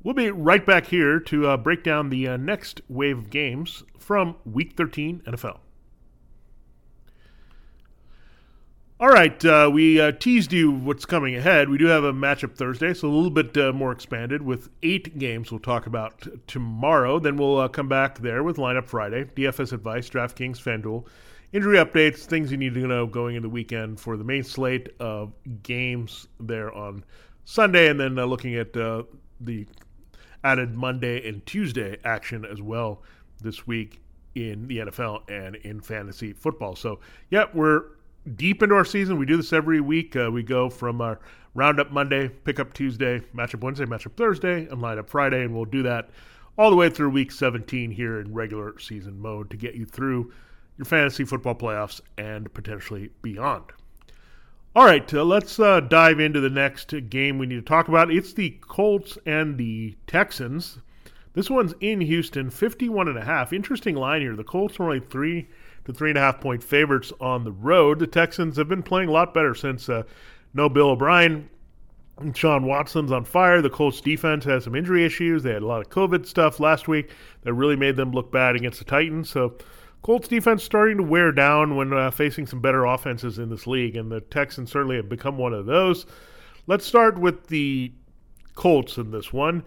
We'll 0.02 0.14
be 0.14 0.31
right 0.31 0.64
back 0.64 0.87
here 0.87 1.21
to 1.21 1.47
uh, 1.47 1.57
break 1.57 1.85
down 1.85 2.11
the 2.11 2.29
uh, 2.29 2.37
next 2.37 2.81
wave 2.88 3.19
of 3.19 3.31
games 3.31 3.85
from 3.99 4.37
Week 4.45 4.75
13 4.76 5.23
NFL. 5.26 5.59
All 8.99 9.09
right, 9.09 9.45
uh, 9.45 9.69
we 9.73 10.00
uh, 10.00 10.12
teased 10.12 10.52
you 10.52 10.71
what's 10.71 11.05
coming 11.05 11.35
ahead. 11.35 11.69
We 11.69 11.76
do 11.76 11.87
have 11.87 12.05
a 12.05 12.12
matchup 12.12 12.55
Thursday, 12.55 12.95
so 12.95 13.09
a 13.09 13.11
little 13.11 13.31
bit 13.31 13.57
uh, 13.57 13.73
more 13.73 13.91
expanded 13.91 14.43
with 14.43 14.69
eight 14.85 15.19
games 15.19 15.50
we'll 15.50 15.59
talk 15.59 15.87
about 15.87 16.21
t- 16.21 16.31
tomorrow. 16.47 17.19
Then 17.19 17.37
we'll 17.37 17.59
uh, 17.59 17.69
come 17.69 17.88
back 17.88 18.19
there 18.21 18.45
with 18.45 18.59
lineup 18.59 18.87
Friday, 18.87 19.25
DFS 19.25 19.73
advice, 19.73 20.09
DraftKings, 20.09 20.59
FanDuel, 20.59 21.07
injury 21.52 21.79
updates, 21.79 22.26
things 22.26 22.52
you 22.52 22.57
need 22.57 22.75
to 22.75 22.87
know 22.87 23.07
going 23.07 23.35
into 23.35 23.49
the 23.49 23.52
weekend 23.52 23.99
for 23.99 24.17
the 24.17 24.23
main 24.23 24.45
slate 24.45 24.91
of 25.00 25.33
games 25.64 26.29
there 26.38 26.73
on 26.73 27.05
Sunday, 27.45 27.89
and 27.89 27.99
then 27.99 28.19
uh, 28.19 28.25
looking 28.25 28.55
at 28.55 28.77
uh, 28.77 29.03
the 29.41 29.67
added 30.45 30.75
Monday 30.75 31.27
and 31.29 31.45
Tuesday 31.47 31.99
action 32.05 32.45
as 32.45 32.61
well 32.61 33.03
this 33.41 33.67
week 33.67 34.01
in 34.35 34.67
the 34.67 34.79
NFL 34.79 35.29
and 35.31 35.57
in 35.57 35.81
fantasy 35.81 36.33
football. 36.33 36.75
So, 36.75 37.01
yeah, 37.31 37.45
we're 37.53 37.85
deep 38.37 38.63
into 38.63 38.75
our 38.75 38.85
season. 38.85 39.19
We 39.19 39.27
do 39.27 39.37
this 39.37 39.53
every 39.53 39.81
week. 39.81 40.17
Uh, 40.17 40.31
we 40.33 40.43
go 40.43 40.71
from 40.71 41.01
our 41.01 41.21
roundup 41.55 41.91
Monday, 41.91 42.29
pickup 42.29 42.73
Tuesday, 42.73 43.21
matchup 43.35 43.61
Wednesday, 43.61 43.85
matchup 43.85 44.17
Thursday, 44.17 44.67
and 44.67 44.79
lineup 44.79 45.09
Friday, 45.09 45.43
and 45.43 45.55
we'll 45.55 45.65
do 45.65 45.83
that 45.83 46.11
all 46.57 46.71
the 46.71 46.77
way 46.77 46.89
through 46.89 47.11
week 47.11 47.33
17 47.33 47.91
here 47.91 48.21
in 48.21 48.33
regular 48.33 48.79
season 48.79 49.21
mode 49.21 49.51
to 49.51 49.57
get 49.57 49.75
you 49.75 49.85
through 49.85 50.33
your 50.79 50.85
fantasy 50.85 51.25
football 51.25 51.55
playoffs 51.55 52.01
and 52.19 52.53
potentially 52.55 53.11
beyond. 53.23 53.65
All 54.75 54.87
right, 54.87 55.12
uh, 55.12 55.23
let's 55.23 55.61
uh, 55.61 55.81
dive 55.81 56.19
into 56.19 56.41
the 56.41 56.49
next 56.49 56.95
game 57.11 57.37
we 57.37 57.45
need 57.45 57.57
to 57.57 57.61
talk 57.61 57.88
about. 57.88 58.11
It's 58.11 58.33
the 58.33 58.57
Colts 58.62 59.19
and 59.26 59.59
the 59.59 59.95
Texans. 60.07 60.79
This 61.35 61.50
one's 61.50 61.75
in 61.81 62.00
Houston, 62.00 62.49
51 62.49 63.09
and 63.09 63.19
a 63.19 63.25
half. 63.25 63.52
Interesting 63.52 63.97
line 63.97 64.23
here. 64.23 64.35
The 64.35 64.45
Colts 64.45 64.81
are 64.81 64.85
only 64.85 65.00
three 65.00 65.47
to 65.85 65.93
three 65.93 66.09
and 66.09 66.17
a 66.17 66.23
half 66.23 66.41
point 66.41 66.64
favorites 66.64 67.12
on 67.21 67.45
the 67.45 67.52
road. 67.52 67.99
The 67.99 68.07
Texans 68.07 68.57
have 68.57 68.71
been 68.71 68.83
playing 68.83 69.11
a 69.11 69.12
lot 69.12 69.35
better 69.35 69.55
since 69.55 69.91
uh, 69.91 70.05
no 70.55 70.71
Bill 70.71 70.88
O'Brien. 70.88 71.50
Sean 72.35 72.64
Watson's 72.64 73.12
on 73.12 73.26
fire. 73.26 73.61
The 73.61 73.69
Colts 73.69 74.00
defense 74.00 74.47
has 74.47 74.64
some 74.64 74.75
injury 74.75 75.05
issues. 75.05 75.43
They 75.43 75.52
had 75.52 75.62
a 75.62 75.67
lot 75.67 75.83
of 75.83 75.91
COVID 75.91 76.25
stuff 76.25 76.61
last 76.61 76.88
week 76.88 77.11
that 77.43 77.52
really 77.52 77.76
made 77.76 77.97
them 77.97 78.12
look 78.12 78.33
bad 78.33 78.57
against 78.57 78.79
the 78.79 78.87
Titans. 78.87 79.29
So 79.29 79.59
Colts 80.02 80.26
defense 80.26 80.64
starting 80.64 80.97
to 80.97 81.04
wear 81.04 81.30
down 81.30 81.76
when 81.76 81.92
uh, 81.92 82.11
facing 82.11 82.47
some 82.47 82.61
better 82.61 82.85
offenses 82.85 83.38
in 83.38 83.49
this 83.50 83.68
league, 83.68 83.97
and 83.97 84.11
the 84.11 84.21
Texans 84.21 84.73
certainly 84.73 84.97
have 84.97 85.09
become 85.09 85.38
one 85.38 85.52
of 85.52 85.66
those. 85.66 86.06
Let's 86.66 86.85
start 86.85 87.18
with 87.18 87.47
the 87.47 87.92
Colts 88.54 88.97
in 88.99 89.12
this 89.12 89.32
one. 89.32 89.62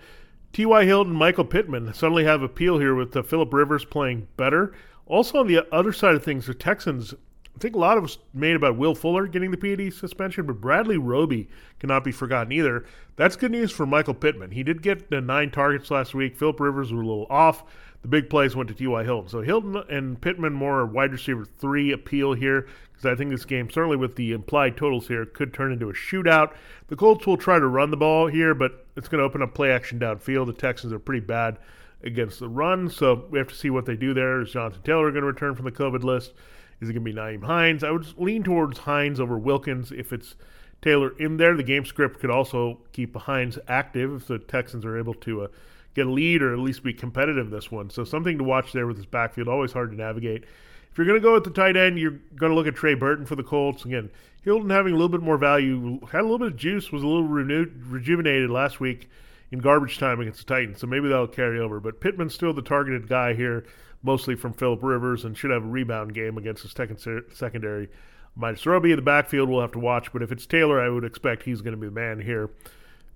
T.Y. 0.51 0.85
Hilton 0.85 1.11
and 1.11 1.19
Michael 1.19 1.45
Pittman 1.45 1.93
suddenly 1.93 2.25
have 2.25 2.41
appeal 2.41 2.79
here 2.79 2.95
with 2.95 3.15
uh, 3.15 3.23
Philip 3.23 3.53
Rivers 3.53 3.85
playing 3.85 4.27
better. 4.37 4.73
Also, 5.05 5.39
on 5.39 5.47
the 5.47 5.65
other 5.73 5.93
side 5.93 6.15
of 6.15 6.23
things, 6.23 6.47
the 6.47 6.53
Texans, 6.53 7.13
I 7.13 7.59
think 7.59 7.75
a 7.75 7.79
lot 7.79 7.97
of 7.97 8.03
us 8.03 8.17
made 8.33 8.55
about 8.55 8.77
Will 8.77 8.95
Fuller 8.95 9.27
getting 9.27 9.51
the 9.51 9.57
PED 9.57 9.93
suspension, 9.93 10.45
but 10.45 10.61
Bradley 10.61 10.97
Roby 10.97 11.49
cannot 11.79 12.03
be 12.03 12.11
forgotten 12.11 12.51
either. 12.51 12.85
That's 13.15 13.35
good 13.35 13.51
news 13.51 13.71
for 13.71 13.85
Michael 13.85 14.13
Pittman. 14.13 14.51
He 14.51 14.63
did 14.63 14.81
get 14.81 15.09
the 15.09 15.21
nine 15.21 15.51
targets 15.51 15.91
last 15.91 16.13
week. 16.13 16.37
Philip 16.37 16.59
Rivers 16.59 16.91
was 16.91 16.99
a 17.01 17.05
little 17.05 17.27
off. 17.29 17.63
The 18.05 18.09
big 18.09 18.29
plays 18.29 18.55
went 18.55 18.69
to 18.69 18.75
T.Y. 18.75 19.03
Hilton. 19.03 19.29
So 19.29 19.41
Hilton 19.41 19.77
and 19.89 20.21
Pittman 20.21 20.53
more 20.53 20.85
wide 20.85 21.11
receiver 21.11 21.43
three 21.43 21.91
appeal 21.91 22.33
here 22.33 22.67
because 22.93 23.07
I 23.07 23.15
think 23.15 23.31
this 23.31 23.45
game, 23.45 23.67
certainly 23.71 23.97
with 23.97 24.15
the 24.15 24.31
implied 24.31 24.77
totals 24.77 25.07
here, 25.07 25.25
could 25.25 25.55
turn 25.55 25.71
into 25.71 25.89
a 25.89 25.93
shootout. 25.93 26.53
The 26.85 26.95
Colts 26.95 27.25
will 27.25 27.35
try 27.35 27.57
to 27.57 27.65
run 27.65 27.89
the 27.89 27.97
ball 27.97 28.27
here, 28.27 28.53
but 28.53 28.85
it's 28.95 29.07
going 29.07 29.17
to 29.17 29.25
open 29.25 29.41
up 29.41 29.55
play 29.55 29.71
action 29.71 29.97
downfield. 29.97 30.45
The 30.45 30.53
Texans 30.53 30.93
are 30.93 30.99
pretty 30.99 31.25
bad 31.25 31.57
against 32.03 32.39
the 32.39 32.47
run. 32.47 32.91
So 32.91 33.25
we 33.31 33.39
have 33.39 33.47
to 33.47 33.55
see 33.55 33.71
what 33.71 33.87
they 33.87 33.95
do 33.95 34.13
there. 34.13 34.39
Is 34.41 34.51
Jonathan 34.51 34.83
Taylor 34.83 35.09
going 35.09 35.23
to 35.23 35.27
return 35.27 35.55
from 35.55 35.65
the 35.65 35.71
COVID 35.71 36.03
list? 36.03 36.33
Is 36.81 36.89
it 36.89 36.93
going 36.93 37.03
to 37.03 37.11
be 37.11 37.19
Nyheim 37.19 37.43
Hines? 37.43 37.83
I 37.83 37.89
would 37.89 38.05
lean 38.19 38.43
towards 38.43 38.77
Hines 38.77 39.19
over 39.19 39.39
Wilkins 39.39 39.91
if 39.91 40.13
it's 40.13 40.35
Taylor 40.83 41.17
in 41.17 41.37
there. 41.37 41.57
The 41.57 41.63
game 41.63 41.85
script 41.85 42.19
could 42.19 42.29
also 42.29 42.81
keep 42.91 43.15
Hines 43.15 43.57
active 43.67 44.13
if 44.13 44.27
the 44.27 44.37
Texans 44.37 44.85
are 44.85 44.95
able 44.95 45.15
to 45.15 45.41
uh, 45.41 45.47
get 45.95 46.05
a 46.05 46.11
lead 46.11 46.43
or 46.43 46.53
at 46.53 46.59
least 46.59 46.83
be 46.83 46.93
competitive 46.93 47.49
this 47.49 47.71
one. 47.71 47.89
So 47.89 48.03
something 48.03 48.37
to 48.37 48.43
watch 48.43 48.73
there 48.73 48.85
with 48.85 48.97
this 48.97 49.05
backfield. 49.05 49.47
Always 49.47 49.71
hard 49.71 49.91
to 49.91 49.97
navigate. 49.97 50.43
If 50.91 50.97
you're 50.97 51.07
going 51.07 51.19
to 51.19 51.23
go 51.23 51.35
at 51.35 51.43
the 51.43 51.49
tight 51.49 51.75
end, 51.75 51.97
you're 51.97 52.19
going 52.35 52.51
to 52.51 52.55
look 52.55 52.67
at 52.67 52.75
Trey 52.75 52.93
Burton 52.93 53.25
for 53.25 53.35
the 53.35 53.43
Colts. 53.43 53.83
Again, 53.83 54.09
Hilton 54.43 54.69
having 54.69 54.93
a 54.93 54.95
little 54.95 55.09
bit 55.09 55.21
more 55.21 55.37
value, 55.37 55.99
had 56.11 56.21
a 56.21 56.23
little 56.23 56.37
bit 56.37 56.49
of 56.49 56.55
juice, 56.55 56.91
was 56.91 57.03
a 57.03 57.07
little 57.07 57.23
renewed, 57.23 57.85
rejuvenated 57.87 58.49
last 58.49 58.79
week 58.79 59.09
in 59.51 59.59
garbage 59.59 59.97
time 59.97 60.19
against 60.19 60.39
the 60.39 60.53
Titans, 60.53 60.79
so 60.79 60.87
maybe 60.87 61.07
that'll 61.07 61.27
carry 61.27 61.59
over. 61.59 61.79
But 61.79 61.99
Pittman's 61.99 62.33
still 62.33 62.53
the 62.53 62.61
targeted 62.61 63.09
guy 63.09 63.33
here, 63.33 63.65
mostly 64.03 64.35
from 64.35 64.53
Philip 64.53 64.83
Rivers, 64.83 65.25
and 65.25 65.37
should 65.37 65.51
have 65.51 65.63
a 65.63 65.67
rebound 65.67 66.13
game 66.13 66.37
against 66.37 66.63
his 66.63 66.71
second 66.71 66.99
secondary. 67.33 67.89
Minus 68.35 68.65
Roby 68.65 68.91
in 68.91 68.97
the 68.97 69.01
backfield, 69.01 69.49
we'll 69.49 69.61
have 69.61 69.71
to 69.73 69.79
watch. 69.79 70.11
But 70.13 70.21
if 70.21 70.31
it's 70.31 70.45
Taylor, 70.45 70.79
I 70.79 70.89
would 70.89 71.05
expect 71.05 71.43
he's 71.43 71.61
going 71.61 71.75
to 71.75 71.79
be 71.79 71.87
the 71.87 71.91
man 71.91 72.19
here 72.19 72.49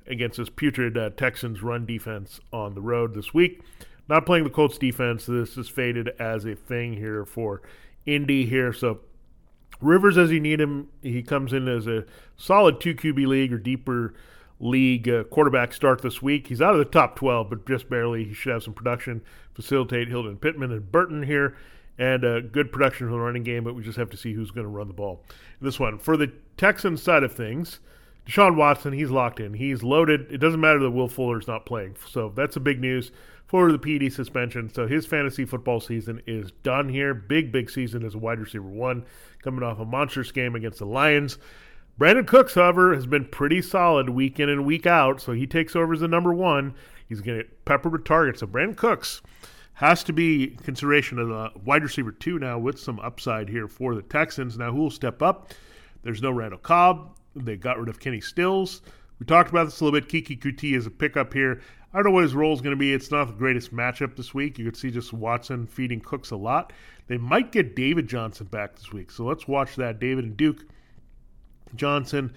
against 0.09 0.37
this 0.37 0.49
putrid 0.49 0.97
uh, 0.97 1.11
Texans 1.11 1.61
run 1.61 1.85
defense 1.85 2.39
on 2.51 2.75
the 2.75 2.81
road 2.81 3.13
this 3.13 3.33
week. 3.33 3.61
Not 4.07 4.25
playing 4.25 4.43
the 4.43 4.49
Colts 4.49 4.77
defense. 4.77 5.25
This 5.25 5.57
is 5.57 5.69
faded 5.69 6.09
as 6.19 6.45
a 6.45 6.55
thing 6.55 6.93
here 6.93 7.25
for 7.25 7.61
Indy 8.05 8.45
here. 8.45 8.73
So 8.73 9.01
Rivers, 9.81 10.17
as 10.17 10.31
you 10.31 10.39
need 10.39 10.59
him, 10.59 10.89
he 11.01 11.21
comes 11.21 11.53
in 11.53 11.67
as 11.67 11.87
a 11.87 12.05
solid 12.35 12.81
two 12.81 12.95
QB 12.95 13.27
league 13.27 13.53
or 13.53 13.57
deeper 13.57 14.13
league 14.59 15.07
uh, 15.07 15.23
quarterback 15.25 15.73
start 15.73 16.01
this 16.01 16.21
week. 16.21 16.47
He's 16.47 16.61
out 16.61 16.73
of 16.73 16.79
the 16.79 16.85
top 16.85 17.15
12, 17.15 17.49
but 17.49 17.67
just 17.67 17.89
barely. 17.89 18.25
He 18.25 18.33
should 18.33 18.51
have 18.51 18.63
some 18.63 18.73
production, 18.73 19.21
facilitate 19.53 20.09
Hilton 20.09 20.37
Pittman 20.37 20.71
and 20.71 20.91
Burton 20.91 21.23
here, 21.23 21.55
and 21.97 22.25
uh, 22.25 22.41
good 22.41 22.71
production 22.71 23.07
from 23.07 23.13
the 23.13 23.21
running 23.21 23.43
game, 23.43 23.63
but 23.63 23.73
we 23.75 23.83
just 23.83 23.97
have 23.97 24.09
to 24.09 24.17
see 24.17 24.33
who's 24.33 24.51
going 24.51 24.65
to 24.65 24.71
run 24.71 24.87
the 24.87 24.93
ball. 24.93 25.23
This 25.61 25.79
one. 25.79 25.97
For 25.97 26.17
the 26.17 26.31
Texans 26.57 27.01
side 27.01 27.23
of 27.23 27.33
things, 27.33 27.79
Deshaun 28.29 28.55
Watson, 28.55 28.93
he's 28.93 29.09
locked 29.09 29.39
in. 29.39 29.55
He's 29.55 29.81
loaded. 29.81 30.27
It 30.31 30.37
doesn't 30.37 30.59
matter 30.59 30.77
that 30.79 30.91
Will 30.91 31.07
Fuller's 31.07 31.47
not 31.47 31.65
playing. 31.65 31.95
So 32.07 32.31
that's 32.35 32.55
a 32.55 32.59
big 32.59 32.79
news 32.79 33.11
for 33.47 33.71
the 33.71 33.79
PED 33.79 34.13
suspension. 34.13 34.71
So 34.71 34.85
his 34.87 35.07
fantasy 35.07 35.45
football 35.45 35.79
season 35.79 36.21
is 36.27 36.51
done 36.61 36.89
here. 36.89 37.15
Big, 37.15 37.51
big 37.51 37.71
season 37.71 38.05
as 38.05 38.13
a 38.13 38.19
wide 38.19 38.39
receiver 38.39 38.67
one, 38.67 39.03
coming 39.41 39.63
off 39.63 39.79
a 39.79 39.85
monstrous 39.85 40.31
game 40.31 40.53
against 40.53 40.77
the 40.77 40.85
Lions. 40.85 41.39
Brandin 41.99 42.27
Cooks, 42.27 42.53
however, 42.53 42.93
has 42.93 43.07
been 43.07 43.25
pretty 43.25 43.63
solid 43.63 44.11
week 44.11 44.39
in 44.39 44.47
and 44.47 44.63
week 44.63 44.85
out, 44.85 45.19
so 45.19 45.33
he 45.33 45.47
takes 45.47 45.75
over 45.75 45.93
as 45.93 46.01
the 46.01 46.07
number 46.07 46.33
one. 46.33 46.75
He's 47.07 47.21
going 47.21 47.39
to 47.39 47.43
get 47.43 47.65
peppered 47.65 47.93
with 47.93 48.05
targets. 48.05 48.41
So 48.41 48.47
Brandin 48.47 48.77
Cooks 48.77 49.23
has 49.73 50.03
to 50.03 50.13
be 50.13 50.55
consideration 50.63 51.17
of 51.17 51.29
the 51.29 51.49
wide 51.65 51.81
receiver 51.81 52.11
two 52.11 52.37
now 52.37 52.59
with 52.59 52.79
some 52.79 52.99
upside 52.99 53.49
here 53.49 53.67
for 53.67 53.95
the 53.95 54.03
Texans. 54.03 54.55
Now, 54.55 54.71
who 54.71 54.77
will 54.77 54.91
step 54.91 55.23
up? 55.23 55.51
There's 56.03 56.21
no 56.21 56.29
Randall 56.29 56.59
Cobb. 56.59 57.15
They 57.35 57.55
got 57.55 57.79
rid 57.79 57.89
of 57.89 57.99
Kenny 57.99 58.21
Stills. 58.21 58.81
We 59.19 59.25
talked 59.25 59.49
about 59.49 59.65
this 59.65 59.79
a 59.81 59.85
little 59.85 59.99
bit. 59.99 60.09
Keke 60.09 60.39
Coutee 60.39 60.75
is 60.75 60.85
a 60.85 60.91
pickup 60.91 61.33
here. 61.33 61.61
I 61.93 61.97
don't 61.97 62.05
know 62.05 62.11
what 62.11 62.23
his 62.23 62.35
role 62.35 62.53
is 62.53 62.61
going 62.61 62.75
to 62.75 62.79
be. 62.79 62.93
It's 62.93 63.11
not 63.11 63.27
the 63.27 63.33
greatest 63.33 63.73
matchup 63.73 64.15
this 64.15 64.33
week. 64.33 64.59
You 64.59 64.65
could 64.65 64.77
see 64.77 64.91
just 64.91 65.11
Watson 65.11 65.65
feeding 65.65 65.99
Cooks 65.99 66.31
a 66.31 66.35
lot. 66.35 66.71
They 67.07 67.17
might 67.17 67.51
get 67.51 67.75
David 67.75 68.07
Johnson 68.07 68.45
back 68.45 68.75
this 68.75 68.93
week. 68.93 69.09
So 69.09 69.25
let's 69.25 69.47
watch 69.47 69.75
that. 69.75 69.99
David 69.99 70.25
and 70.25 70.37
Duke 70.37 70.65
Johnson 71.75 72.33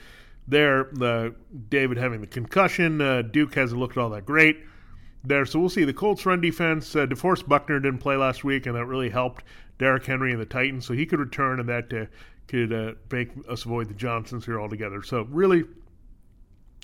there. 0.48 0.90
Uh, 1.00 1.30
David 1.68 1.98
having 1.98 2.22
the 2.22 2.26
concussion. 2.26 3.00
Uh, 3.00 3.22
Duke 3.22 3.54
hasn't 3.54 3.78
looked 3.78 3.98
all 3.98 4.10
that 4.10 4.24
great 4.24 4.64
there. 5.24 5.44
So 5.44 5.60
we'll 5.60 5.68
see. 5.68 5.84
The 5.84 5.92
Colts 5.92 6.24
run 6.26 6.40
defense, 6.40 6.96
uh, 6.96 7.06
DeForest 7.06 7.46
Buckner 7.46 7.78
didn't 7.78 8.00
play 8.00 8.16
last 8.16 8.44
week, 8.44 8.66
and 8.66 8.74
that 8.74 8.86
really 8.86 9.10
helped 9.10 9.44
Derrick 9.78 10.04
Henry 10.04 10.32
and 10.32 10.40
the 10.40 10.46
Titans. 10.46 10.86
So 10.86 10.94
he 10.94 11.06
could 11.06 11.20
return, 11.20 11.60
and 11.60 11.68
that 11.68 11.92
uh, 11.92 12.06
could 12.48 12.72
uh, 12.72 12.92
make 13.10 13.30
us 13.48 13.64
avoid 13.64 13.88
the 13.88 13.94
Johnsons 13.94 14.44
here 14.44 14.60
altogether. 14.60 15.02
So 15.02 15.22
really, 15.30 15.64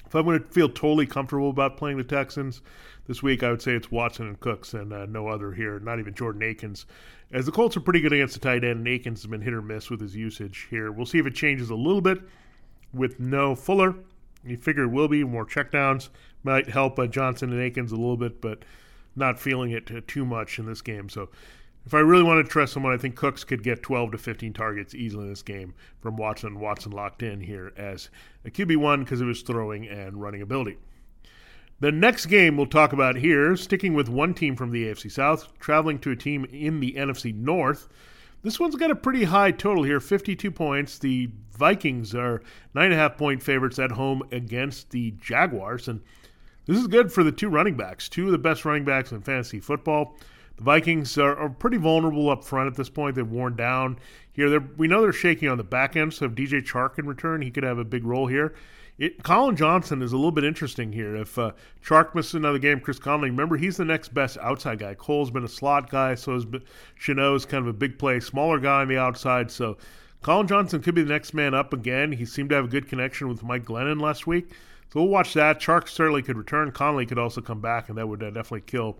if 0.06 0.14
I'm 0.14 0.24
going 0.24 0.42
to 0.42 0.48
feel 0.48 0.68
totally 0.68 1.06
comfortable 1.06 1.50
about 1.50 1.76
playing 1.76 1.98
the 1.98 2.04
Texans 2.04 2.62
this 3.06 3.22
week, 3.22 3.42
I 3.42 3.50
would 3.50 3.60
say 3.60 3.72
it's 3.72 3.90
Watson 3.90 4.26
and 4.26 4.40
Cooks 4.40 4.72
and 4.72 4.92
uh, 4.92 5.06
no 5.06 5.28
other 5.28 5.52
here, 5.52 5.78
not 5.80 5.98
even 5.98 6.14
Jordan 6.14 6.42
Akins. 6.42 6.86
As 7.30 7.44
the 7.44 7.52
Colts 7.52 7.76
are 7.76 7.80
pretty 7.80 8.00
good 8.00 8.14
against 8.14 8.32
the 8.32 8.40
tight 8.40 8.64
end, 8.64 8.78
and 8.78 8.88
Akins 8.88 9.20
has 9.20 9.30
been 9.30 9.42
hit 9.42 9.52
or 9.52 9.60
miss 9.60 9.90
with 9.90 10.00
his 10.00 10.16
usage 10.16 10.66
here. 10.70 10.90
We'll 10.90 11.04
see 11.04 11.18
if 11.18 11.26
it 11.26 11.34
changes 11.34 11.68
a 11.68 11.74
little 11.74 12.00
bit 12.00 12.20
with 12.94 13.20
no 13.20 13.54
Fuller. 13.54 13.94
You 14.44 14.56
figure 14.56 14.84
it 14.84 14.88
will 14.88 15.08
be 15.08 15.24
more 15.24 15.44
checkdowns. 15.44 16.08
Might 16.42 16.70
help 16.70 16.98
uh, 16.98 17.06
Johnson 17.06 17.52
and 17.52 17.60
Akins 17.60 17.92
a 17.92 17.96
little 17.96 18.16
bit, 18.16 18.40
but 18.40 18.64
not 19.14 19.38
feeling 19.38 19.72
it 19.72 20.08
too 20.08 20.24
much 20.24 20.58
in 20.58 20.64
this 20.64 20.80
game. 20.80 21.10
So 21.10 21.28
if 21.88 21.94
I 21.94 22.00
really 22.00 22.22
want 22.22 22.44
to 22.44 22.52
trust 22.52 22.74
someone, 22.74 22.92
I 22.92 22.98
think 22.98 23.16
Cooks 23.16 23.44
could 23.44 23.62
get 23.62 23.82
12 23.82 24.12
to 24.12 24.18
15 24.18 24.52
targets 24.52 24.94
easily 24.94 25.22
in 25.22 25.30
this 25.30 25.40
game 25.40 25.72
from 26.00 26.18
Watson. 26.18 26.60
Watson 26.60 26.92
locked 26.92 27.22
in 27.22 27.40
here 27.40 27.72
as 27.78 28.10
a 28.44 28.50
QB1 28.50 29.04
because 29.04 29.22
of 29.22 29.28
his 29.28 29.40
throwing 29.40 29.88
and 29.88 30.20
running 30.20 30.42
ability. 30.42 30.76
The 31.80 31.90
next 31.90 32.26
game 32.26 32.58
we'll 32.58 32.66
talk 32.66 32.92
about 32.92 33.16
here, 33.16 33.56
sticking 33.56 33.94
with 33.94 34.10
one 34.10 34.34
team 34.34 34.54
from 34.54 34.70
the 34.70 34.84
AFC 34.84 35.10
South, 35.10 35.58
traveling 35.60 35.98
to 36.00 36.10
a 36.10 36.16
team 36.16 36.44
in 36.52 36.80
the 36.80 36.92
NFC 36.92 37.34
North. 37.34 37.88
This 38.42 38.60
one's 38.60 38.76
got 38.76 38.90
a 38.90 38.94
pretty 38.94 39.24
high 39.24 39.52
total 39.52 39.82
here 39.82 39.98
52 39.98 40.50
points. 40.50 40.98
The 40.98 41.30
Vikings 41.52 42.14
are 42.14 42.42
9.5 42.76 43.16
point 43.16 43.42
favorites 43.42 43.78
at 43.78 43.92
home 43.92 44.28
against 44.30 44.90
the 44.90 45.12
Jaguars. 45.12 45.88
And 45.88 46.02
this 46.66 46.76
is 46.76 46.86
good 46.86 47.10
for 47.10 47.24
the 47.24 47.32
two 47.32 47.48
running 47.48 47.78
backs, 47.78 48.10
two 48.10 48.26
of 48.26 48.32
the 48.32 48.36
best 48.36 48.66
running 48.66 48.84
backs 48.84 49.10
in 49.10 49.22
fantasy 49.22 49.58
football. 49.58 50.18
The 50.58 50.64
Vikings 50.64 51.16
are, 51.16 51.36
are 51.36 51.48
pretty 51.48 51.76
vulnerable 51.76 52.28
up 52.28 52.44
front 52.44 52.66
at 52.66 52.74
this 52.74 52.90
point. 52.90 53.14
They've 53.14 53.26
worn 53.26 53.54
down 53.54 53.98
here. 54.32 54.50
They're, 54.50 54.68
we 54.76 54.88
know 54.88 55.00
they're 55.00 55.12
shaky 55.12 55.46
on 55.46 55.56
the 55.56 55.64
back 55.64 55.96
end, 55.96 56.12
so 56.12 56.26
if 56.26 56.32
DJ 56.32 56.66
Chark 56.66 56.98
in 56.98 57.06
return, 57.06 57.42
he 57.42 57.50
could 57.50 57.62
have 57.62 57.78
a 57.78 57.84
big 57.84 58.04
role 58.04 58.26
here. 58.26 58.54
It, 58.98 59.22
Collin 59.22 59.54
Johnson 59.54 60.02
is 60.02 60.12
a 60.12 60.16
little 60.16 60.32
bit 60.32 60.42
interesting 60.42 60.92
here. 60.92 61.14
If 61.14 61.38
uh, 61.38 61.52
Chark 61.84 62.16
misses 62.16 62.34
another 62.34 62.58
game, 62.58 62.80
Chris 62.80 62.98
Conley, 62.98 63.30
remember 63.30 63.56
he's 63.56 63.76
the 63.76 63.84
next 63.84 64.12
best 64.12 64.36
outside 64.38 64.80
guy. 64.80 64.94
Cole's 64.94 65.30
been 65.30 65.44
a 65.44 65.48
slot 65.48 65.88
guy, 65.88 66.16
so 66.16 66.34
is 66.34 66.44
kind 66.44 67.62
of 67.62 67.68
a 67.68 67.72
big 67.72 67.96
play, 67.96 68.18
smaller 68.18 68.58
guy 68.58 68.80
on 68.80 68.88
the 68.88 68.98
outside. 68.98 69.52
So 69.52 69.78
Collin 70.22 70.48
Johnson 70.48 70.82
could 70.82 70.96
be 70.96 71.04
the 71.04 71.12
next 71.12 71.32
man 71.32 71.54
up 71.54 71.72
again. 71.72 72.10
He 72.10 72.24
seemed 72.24 72.50
to 72.50 72.56
have 72.56 72.64
a 72.64 72.68
good 72.68 72.88
connection 72.88 73.28
with 73.28 73.44
Mike 73.44 73.64
Glennon 73.64 74.00
last 74.00 74.26
week. 74.26 74.50
So 74.92 75.00
we'll 75.00 75.10
watch 75.10 75.34
that. 75.34 75.60
Chark 75.60 75.88
certainly 75.88 76.22
could 76.22 76.36
return. 76.36 76.72
Conley 76.72 77.06
could 77.06 77.18
also 77.18 77.40
come 77.40 77.60
back, 77.60 77.88
and 77.88 77.98
that 77.98 78.08
would 78.08 78.22
uh, 78.22 78.30
definitely 78.30 78.62
kill 78.62 78.98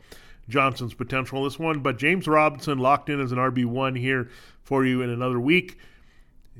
Johnson's 0.48 0.94
potential 0.94 1.38
in 1.38 1.44
this 1.44 1.58
one. 1.58 1.80
But 1.80 1.98
James 1.98 2.26
Robinson 2.26 2.78
locked 2.78 3.08
in 3.08 3.20
as 3.20 3.32
an 3.32 3.38
RB1 3.38 3.98
here 3.98 4.28
for 4.62 4.84
you 4.84 5.02
in 5.02 5.10
another 5.10 5.40
week. 5.40 5.78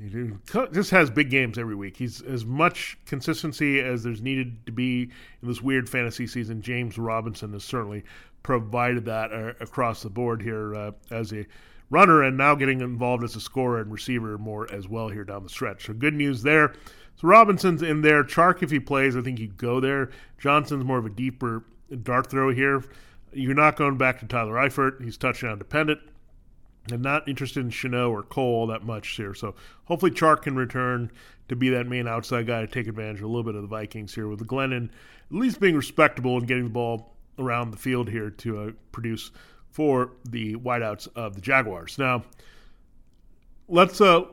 He 0.01 0.31
just 0.71 0.91
has 0.91 1.09
big 1.09 1.29
games 1.29 1.57
every 1.57 1.75
week. 1.75 1.97
He's 1.97 2.21
as 2.21 2.45
much 2.45 2.97
consistency 3.05 3.81
as 3.81 4.01
there's 4.01 4.21
needed 4.21 4.65
to 4.65 4.71
be 4.71 5.09
in 5.41 5.47
this 5.47 5.61
weird 5.61 5.89
fantasy 5.89 6.25
season. 6.25 6.61
James 6.61 6.97
Robinson 6.97 7.51
has 7.51 7.65
certainly 7.65 8.05
provided 8.41 9.03
that 9.05 9.33
uh, 9.33 9.53
across 9.59 10.01
the 10.01 10.09
board 10.09 10.41
here 10.41 10.73
uh, 10.73 10.91
as 11.11 11.33
a 11.33 11.45
runner 11.89 12.23
and 12.23 12.37
now 12.37 12.55
getting 12.55 12.79
involved 12.79 13.23
as 13.23 13.35
a 13.35 13.41
scorer 13.41 13.81
and 13.81 13.91
receiver 13.91 14.37
more 14.37 14.71
as 14.71 14.87
well 14.87 15.09
here 15.09 15.25
down 15.25 15.43
the 15.43 15.49
stretch. 15.49 15.87
So 15.87 15.93
good 15.93 16.13
news 16.13 16.43
there. 16.43 16.73
So 17.17 17.27
Robinson's 17.27 17.81
in 17.81 18.01
there. 18.01 18.23
Chark, 18.23 18.63
if 18.63 18.71
he 18.71 18.79
plays, 18.79 19.17
I 19.17 19.21
think 19.21 19.39
you 19.39 19.47
go 19.47 19.81
there. 19.81 20.11
Johnson's 20.37 20.85
more 20.85 20.99
of 20.99 21.05
a 21.05 21.09
deeper 21.09 21.63
dart 22.03 22.29
throw 22.29 22.53
here. 22.53 22.83
You're 23.31 23.53
not 23.53 23.75
going 23.75 23.97
back 23.97 24.19
to 24.19 24.25
Tyler 24.25 24.55
Eifert. 24.55 25.03
He's 25.03 25.17
touchdown 25.17 25.57
dependent. 25.57 25.99
I'm 26.91 27.01
not 27.01 27.27
interested 27.27 27.63
in 27.63 27.69
Shenault 27.69 28.09
or 28.09 28.23
Cole 28.23 28.67
that 28.67 28.83
much 28.83 29.09
here. 29.09 29.33
So 29.33 29.53
hopefully 29.85 30.11
Chark 30.11 30.43
can 30.43 30.55
return 30.55 31.11
to 31.47 31.55
be 31.55 31.69
that 31.69 31.87
main 31.87 32.07
outside 32.07 32.47
guy 32.47 32.61
to 32.61 32.67
take 32.67 32.87
advantage 32.87 33.21
a 33.21 33.27
little 33.27 33.43
bit 33.43 33.55
of 33.55 33.61
the 33.61 33.67
Vikings 33.67 34.15
here 34.15 34.27
with 34.27 34.45
Glennon 34.47 34.89
at 35.31 35.35
least 35.35 35.59
being 35.59 35.75
respectable 35.75 36.37
and 36.37 36.47
getting 36.47 36.63
the 36.63 36.69
ball 36.69 37.15
around 37.37 37.71
the 37.71 37.77
field 37.77 38.09
here 38.09 38.29
to 38.29 38.59
uh, 38.59 38.71
produce 38.91 39.31
for 39.69 40.11
the 40.27 40.55
wideouts 40.55 41.07
of 41.15 41.35
the 41.35 41.41
Jaguars. 41.41 41.97
Now, 41.97 42.23
let's 43.67 44.01
uh, 44.01 44.25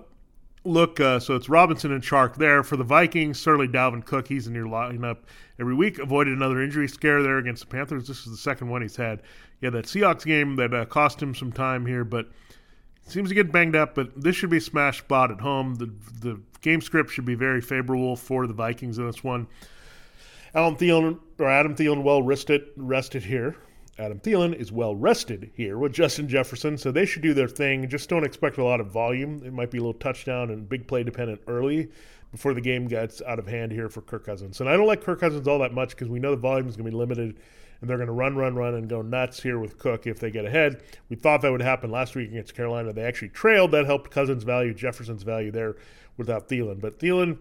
look. 0.67 1.01
Uh, 1.01 1.19
so 1.19 1.35
it's 1.35 1.49
Robinson 1.49 1.93
and 1.93 2.03
Chark 2.03 2.37
there 2.37 2.63
for 2.63 2.77
the 2.77 2.85
Vikings. 2.85 3.39
Certainly 3.41 3.69
Dalvin 3.69 4.05
Cook. 4.05 4.29
He's 4.29 4.47
in 4.47 4.55
your 4.55 4.67
lineup 4.67 5.19
every 5.59 5.75
week. 5.75 5.99
Avoided 5.99 6.37
another 6.37 6.63
injury 6.63 6.89
scare 6.89 7.23
there 7.23 7.39
against 7.39 7.63
the 7.63 7.69
Panthers. 7.69 8.07
This 8.07 8.27
is 8.27 8.33
the 8.33 8.37
second 8.37 8.69
one 8.69 8.83
he's 8.83 8.97
had. 8.97 9.23
Yeah, 9.61 9.71
that 9.71 9.87
Seahawks 9.87 10.25
game 10.25 10.57
that 10.57 10.75
uh, 10.75 10.85
cost 10.85 11.23
him 11.23 11.35
some 11.35 11.53
time 11.53 11.87
here, 11.87 12.05
but 12.05 12.29
seems 13.07 13.29
to 13.31 13.35
get 13.35 13.53
banged 13.53 13.77
up. 13.77 13.95
But 13.95 14.21
this 14.21 14.37
should 14.37 14.51
be 14.51 14.59
a 14.59 14.61
smash 14.61 14.99
spot 14.99 15.31
at 15.31 15.41
home. 15.41 15.77
The 15.77 15.91
the 16.21 16.41
game 16.61 16.81
script 16.81 17.11
should 17.11 17.25
be 17.25 17.35
very 17.35 17.61
favorable 17.61 18.17
for 18.17 18.47
the 18.47 18.55
Vikings 18.55 18.99
in 18.99 19.07
this 19.07 19.25
one. 19.25 19.47
Alan 20.55 20.77
Thielen 20.77 21.19
or 21.39 21.49
Adam 21.49 21.75
Thielen 21.75 22.03
well 22.03 22.23
rested 22.23 22.63
rested 22.77 23.23
here. 23.23 23.57
Adam 23.99 24.21
Thielen 24.21 24.55
is 24.55 24.71
well 24.71 24.95
rested 24.95 25.51
here 25.55 25.79
with 25.79 25.93
Justin 25.93 26.29
Jefferson, 26.29 26.77
so 26.77 26.93
they 26.93 27.07
should 27.07 27.23
do 27.23 27.33
their 27.33 27.49
thing. 27.49 27.89
Just 27.89 28.11
don't 28.11 28.25
expect 28.25 28.59
a 28.59 28.65
lot 28.65 28.79
of 28.79 28.89
volume. 28.89 29.43
It 29.43 29.55
might 29.55 29.71
be 29.71 29.79
a 29.79 29.81
little 29.81 29.95
touchdown 29.95 30.51
and 30.51 30.69
big 30.69 30.87
play 30.87 31.03
dependent 31.03 31.41
early 31.47 31.89
before 32.31 32.53
the 32.53 32.61
game 32.61 32.89
gets 32.89 33.23
out 33.23 33.39
of 33.39 33.47
hand 33.47 33.73
here 33.73 33.89
for 33.89 34.03
Kirk 34.03 34.27
Cousins. 34.27 34.61
And 34.61 34.69
I 34.69 34.77
don't 34.77 34.87
like 34.87 35.03
Kirk 35.03 35.21
Cousins 35.21 35.49
all 35.49 35.59
that 35.61 35.73
much 35.73 35.91
because 35.91 36.09
we 36.09 36.19
know 36.19 36.33
the 36.33 36.37
volume 36.37 36.69
is 36.69 36.77
going 36.77 36.85
to 36.85 36.91
be 36.91 36.97
limited 36.97 37.37
and 37.81 37.89
they're 37.89 37.97
going 37.97 38.09
to 38.09 38.13
run, 38.13 38.37
run, 38.37 38.55
run, 38.55 38.75
and 38.75 38.89
go 38.89 39.01
nuts 39.01 39.43
here 39.43 39.59
with 39.59 39.79
Cook 39.79 40.07
if 40.07 40.19
they 40.19 40.31
get 40.31 40.45
ahead. 40.45 40.83
We 41.09 41.17
thought 41.17 41.41
that 41.41 41.53
would 41.53 41.63
happen 41.63 41.91
last 41.91 42.15
week 42.15 42.29
against 42.29 42.55
Carolina. 42.55 42.93
They 42.93 43.03
actually 43.03 43.31
trailed. 43.31 43.71
That 43.71 43.87
helped 43.87 44.11
Cousins' 44.11 44.45
value, 44.45 44.75
Jefferson's 44.75 45.23
value 45.23 45.51
there 45.51 45.77
without 46.19 46.49
Thielen. 46.49 46.81
But 46.81 46.99
Thielen, 46.99 47.39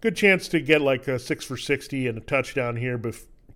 good 0.00 0.16
chance 0.16 0.48
to 0.48 0.60
get 0.60 0.80
like 0.80 1.06
a 1.06 1.18
six 1.18 1.44
for 1.44 1.56
60 1.56 2.08
and 2.08 2.18
a 2.18 2.20
touchdown 2.20 2.76
here 2.76 2.98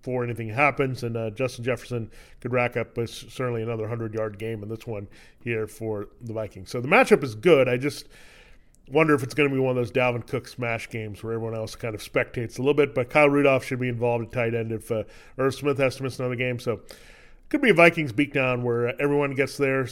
before 0.07 0.23
anything 0.23 0.47
happens. 0.47 1.03
And 1.03 1.17
uh, 1.17 1.31
Justin 1.31 1.65
Jefferson 1.65 2.09
could 2.39 2.53
rack 2.53 2.77
up 2.77 2.97
a, 2.97 3.05
certainly 3.07 3.61
another 3.61 3.83
100 3.83 4.13
yard 4.13 4.39
game 4.39 4.63
in 4.63 4.69
this 4.69 4.87
one 4.87 5.09
here 5.43 5.67
for 5.67 6.07
the 6.21 6.31
Vikings. 6.31 6.69
So 6.69 6.79
the 6.79 6.87
matchup 6.87 7.23
is 7.25 7.35
good. 7.35 7.67
I 7.67 7.75
just 7.75 8.07
wonder 8.89 9.13
if 9.13 9.21
it's 9.21 9.33
going 9.33 9.49
to 9.49 9.53
be 9.53 9.59
one 9.59 9.71
of 9.71 9.75
those 9.75 9.91
Dalvin 9.91 10.25
Cook 10.25 10.47
smash 10.47 10.89
games 10.89 11.21
where 11.21 11.33
everyone 11.33 11.55
else 11.55 11.75
kind 11.75 11.93
of 11.93 12.01
spectates 12.01 12.57
a 12.57 12.61
little 12.61 12.73
bit. 12.73 12.95
But 12.95 13.09
Kyle 13.09 13.27
Rudolph 13.27 13.65
should 13.65 13.81
be 13.81 13.89
involved 13.89 14.27
at 14.27 14.31
tight 14.31 14.55
end 14.55 14.71
if 14.71 14.89
uh, 14.89 15.03
Irv 15.37 15.53
Smith 15.53 15.77
has 15.77 15.97
to 15.97 16.03
miss 16.03 16.19
another 16.19 16.35
game. 16.35 16.57
So 16.57 16.79
could 17.49 17.61
be 17.61 17.71
a 17.71 17.73
Vikings 17.73 18.13
beatdown 18.13 18.61
where 18.63 18.99
everyone 19.01 19.35
gets 19.35 19.57
there. 19.57 19.87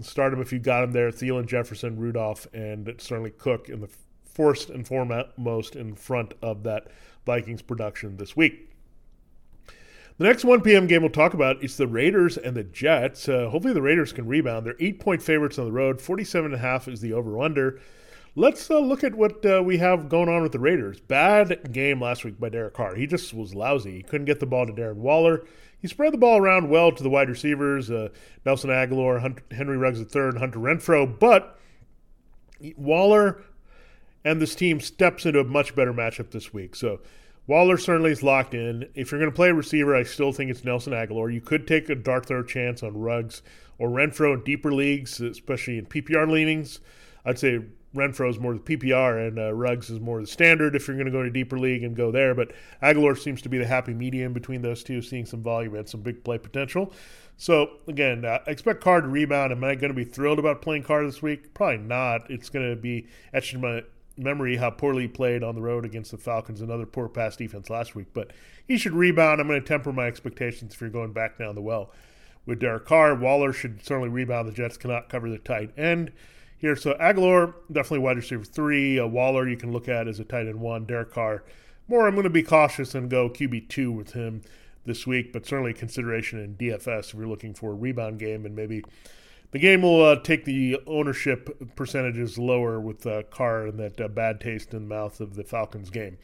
Start 0.00 0.32
him 0.32 0.40
if 0.40 0.52
you 0.52 0.60
got 0.60 0.84
him 0.84 0.92
there. 0.92 1.10
Thielen, 1.10 1.46
Jefferson, 1.46 1.98
Rudolph, 1.98 2.46
and 2.54 2.94
certainly 2.98 3.32
Cook 3.32 3.68
in 3.68 3.80
the 3.80 3.88
first 4.32 4.70
and 4.70 4.86
foremost 4.86 5.74
in 5.74 5.96
front 5.96 6.34
of 6.40 6.62
that 6.62 6.86
Vikings 7.24 7.62
production 7.62 8.16
this 8.16 8.36
week. 8.36 8.65
The 10.18 10.24
next 10.24 10.46
1 10.46 10.62
p.m. 10.62 10.86
game 10.86 11.02
we'll 11.02 11.10
talk 11.10 11.34
about 11.34 11.62
is 11.62 11.76
the 11.76 11.86
Raiders 11.86 12.38
and 12.38 12.56
the 12.56 12.64
Jets. 12.64 13.28
Uh, 13.28 13.50
hopefully, 13.50 13.74
the 13.74 13.82
Raiders 13.82 14.14
can 14.14 14.26
rebound. 14.26 14.64
They're 14.64 14.76
eight 14.80 14.98
point 14.98 15.22
favorites 15.22 15.58
on 15.58 15.66
the 15.66 15.72
road. 15.72 15.98
47.5 15.98 16.88
is 16.88 17.00
the 17.02 17.12
over 17.12 17.38
under. 17.38 17.80
Let's 18.34 18.70
uh, 18.70 18.78
look 18.78 19.04
at 19.04 19.14
what 19.14 19.44
uh, 19.44 19.62
we 19.62 19.76
have 19.78 20.08
going 20.08 20.30
on 20.30 20.42
with 20.42 20.52
the 20.52 20.58
Raiders. 20.58 21.00
Bad 21.00 21.72
game 21.72 22.00
last 22.00 22.24
week 22.24 22.40
by 22.40 22.48
Derek 22.48 22.72
Carr. 22.72 22.94
He 22.94 23.06
just 23.06 23.34
was 23.34 23.54
lousy. 23.54 23.96
He 23.96 24.02
couldn't 24.02 24.24
get 24.24 24.40
the 24.40 24.46
ball 24.46 24.66
to 24.66 24.72
Darren 24.72 24.96
Waller. 24.96 25.44
He 25.78 25.88
spread 25.88 26.14
the 26.14 26.18
ball 26.18 26.38
around 26.38 26.70
well 26.70 26.92
to 26.92 27.02
the 27.02 27.10
wide 27.10 27.28
receivers, 27.28 27.90
uh, 27.90 28.08
Nelson 28.46 28.70
Agholor, 28.70 29.38
Henry 29.52 29.76
Ruggs 29.76 30.00
III, 30.00 30.22
and 30.28 30.38
Hunter 30.38 30.58
Renfrow. 30.58 31.18
But 31.18 31.58
Waller 32.76 33.42
and 34.24 34.40
this 34.40 34.54
team 34.54 34.80
steps 34.80 35.26
into 35.26 35.40
a 35.40 35.44
much 35.44 35.74
better 35.74 35.92
matchup 35.92 36.30
this 36.30 36.54
week. 36.54 36.74
So 36.74 37.00
Waller 37.46 37.76
certainly 37.76 38.10
is 38.10 38.22
locked 38.22 38.54
in. 38.54 38.88
If 38.94 39.10
you're 39.10 39.20
going 39.20 39.30
to 39.30 39.36
play 39.36 39.50
a 39.50 39.54
receiver, 39.54 39.94
I 39.94 40.02
still 40.02 40.32
think 40.32 40.50
it's 40.50 40.64
Nelson 40.64 40.92
Agholor. 40.92 41.32
You 41.32 41.40
could 41.40 41.66
take 41.66 41.88
a 41.88 41.94
dart 41.94 42.26
throw 42.26 42.42
chance 42.42 42.82
on 42.82 42.98
Ruggs 42.98 43.42
or 43.78 43.88
Renfrow 43.88 44.34
in 44.34 44.42
deeper 44.42 44.72
leagues, 44.72 45.20
especially 45.20 45.78
in 45.78 45.86
PPR 45.86 46.28
leanings. 46.28 46.80
I'd 47.24 47.38
say 47.38 47.60
Renfrow 47.94 48.30
is 48.30 48.40
more 48.40 48.54
the 48.54 48.60
PPR 48.60 49.28
and 49.28 49.38
uh, 49.38 49.52
Ruggs 49.52 49.90
is 49.90 50.00
more 50.00 50.20
the 50.20 50.26
standard 50.26 50.74
if 50.74 50.88
you're 50.88 50.96
going 50.96 51.06
to 51.06 51.12
go 51.12 51.22
to 51.22 51.30
deeper 51.30 51.58
league 51.58 51.84
and 51.84 51.94
go 51.94 52.10
there. 52.10 52.34
But 52.34 52.52
Agholor 52.82 53.16
seems 53.16 53.42
to 53.42 53.48
be 53.48 53.58
the 53.58 53.66
happy 53.66 53.94
medium 53.94 54.32
between 54.32 54.62
those 54.62 54.82
two, 54.82 55.00
seeing 55.00 55.24
some 55.24 55.42
volume 55.42 55.76
and 55.76 55.88
some 55.88 56.02
big 56.02 56.24
play 56.24 56.38
potential. 56.38 56.92
So 57.36 57.70
again, 57.86 58.24
uh, 58.24 58.40
expect 58.46 58.82
Carr 58.82 59.02
to 59.02 59.08
rebound. 59.08 59.52
Am 59.52 59.62
I 59.62 59.74
going 59.74 59.92
to 59.92 59.94
be 59.94 60.04
thrilled 60.04 60.38
about 60.38 60.62
playing 60.62 60.82
Carr 60.82 61.04
this 61.04 61.22
week? 61.22 61.54
Probably 61.54 61.78
not. 61.78 62.30
It's 62.30 62.48
going 62.48 62.68
to 62.68 62.76
be 62.76 63.06
etched 63.32 63.54
in 63.54 63.60
my 63.60 63.82
memory 64.16 64.56
how 64.56 64.70
poorly 64.70 65.02
he 65.02 65.08
played 65.08 65.42
on 65.42 65.54
the 65.54 65.60
road 65.60 65.84
against 65.84 66.10
the 66.10 66.16
Falcons, 66.16 66.60
another 66.60 66.86
poor 66.86 67.08
pass 67.08 67.36
defense 67.36 67.70
last 67.70 67.94
week. 67.94 68.08
But 68.12 68.32
he 68.66 68.78
should 68.78 68.92
rebound. 68.92 69.40
I'm 69.40 69.46
going 69.46 69.60
to 69.60 69.66
temper 69.66 69.92
my 69.92 70.06
expectations 70.06 70.74
if 70.74 70.80
you're 70.80 70.90
going 70.90 71.12
back 71.12 71.38
down 71.38 71.54
the 71.54 71.62
well 71.62 71.92
with 72.46 72.60
Derek 72.60 72.86
Carr. 72.86 73.14
Waller 73.14 73.52
should 73.52 73.84
certainly 73.84 74.08
rebound. 74.08 74.48
The 74.48 74.52
Jets 74.52 74.76
cannot 74.76 75.08
cover 75.08 75.28
the 75.28 75.38
tight 75.38 75.76
end 75.76 76.12
here. 76.56 76.76
So 76.76 76.94
Agholor, 76.94 77.54
definitely 77.70 78.00
wide 78.00 78.16
receiver 78.16 78.44
three. 78.44 78.98
Uh, 78.98 79.06
Waller, 79.06 79.48
you 79.48 79.56
can 79.56 79.72
look 79.72 79.88
at 79.88 80.08
as 80.08 80.20
a 80.20 80.24
tight 80.24 80.46
end 80.46 80.60
one. 80.60 80.86
Derek 80.86 81.12
Carr, 81.12 81.44
more 81.88 82.06
I'm 82.06 82.14
going 82.14 82.24
to 82.24 82.30
be 82.30 82.42
cautious 82.42 82.94
and 82.94 83.10
go 83.10 83.28
QB 83.28 83.68
two 83.68 83.92
with 83.92 84.12
him 84.12 84.42
this 84.84 85.06
week, 85.06 85.32
but 85.32 85.44
certainly 85.44 85.74
consideration 85.74 86.38
in 86.38 86.54
DFS 86.54 87.08
if 87.08 87.14
you're 87.14 87.26
looking 87.26 87.54
for 87.54 87.72
a 87.72 87.74
rebound 87.74 88.18
game 88.18 88.46
and 88.46 88.54
maybe 88.54 88.82
the 89.52 89.58
game 89.58 89.82
will 89.82 90.04
uh, 90.04 90.16
take 90.16 90.44
the 90.44 90.80
ownership 90.86 91.74
percentages 91.76 92.38
lower 92.38 92.80
with 92.80 93.06
uh, 93.06 93.22
Carr 93.30 93.66
and 93.66 93.78
that 93.78 94.00
uh, 94.00 94.08
bad 94.08 94.40
taste 94.40 94.74
in 94.74 94.88
the 94.88 94.94
mouth 94.94 95.20
of 95.20 95.34
the 95.34 95.44
Falcons 95.44 95.90
game. 95.90 96.18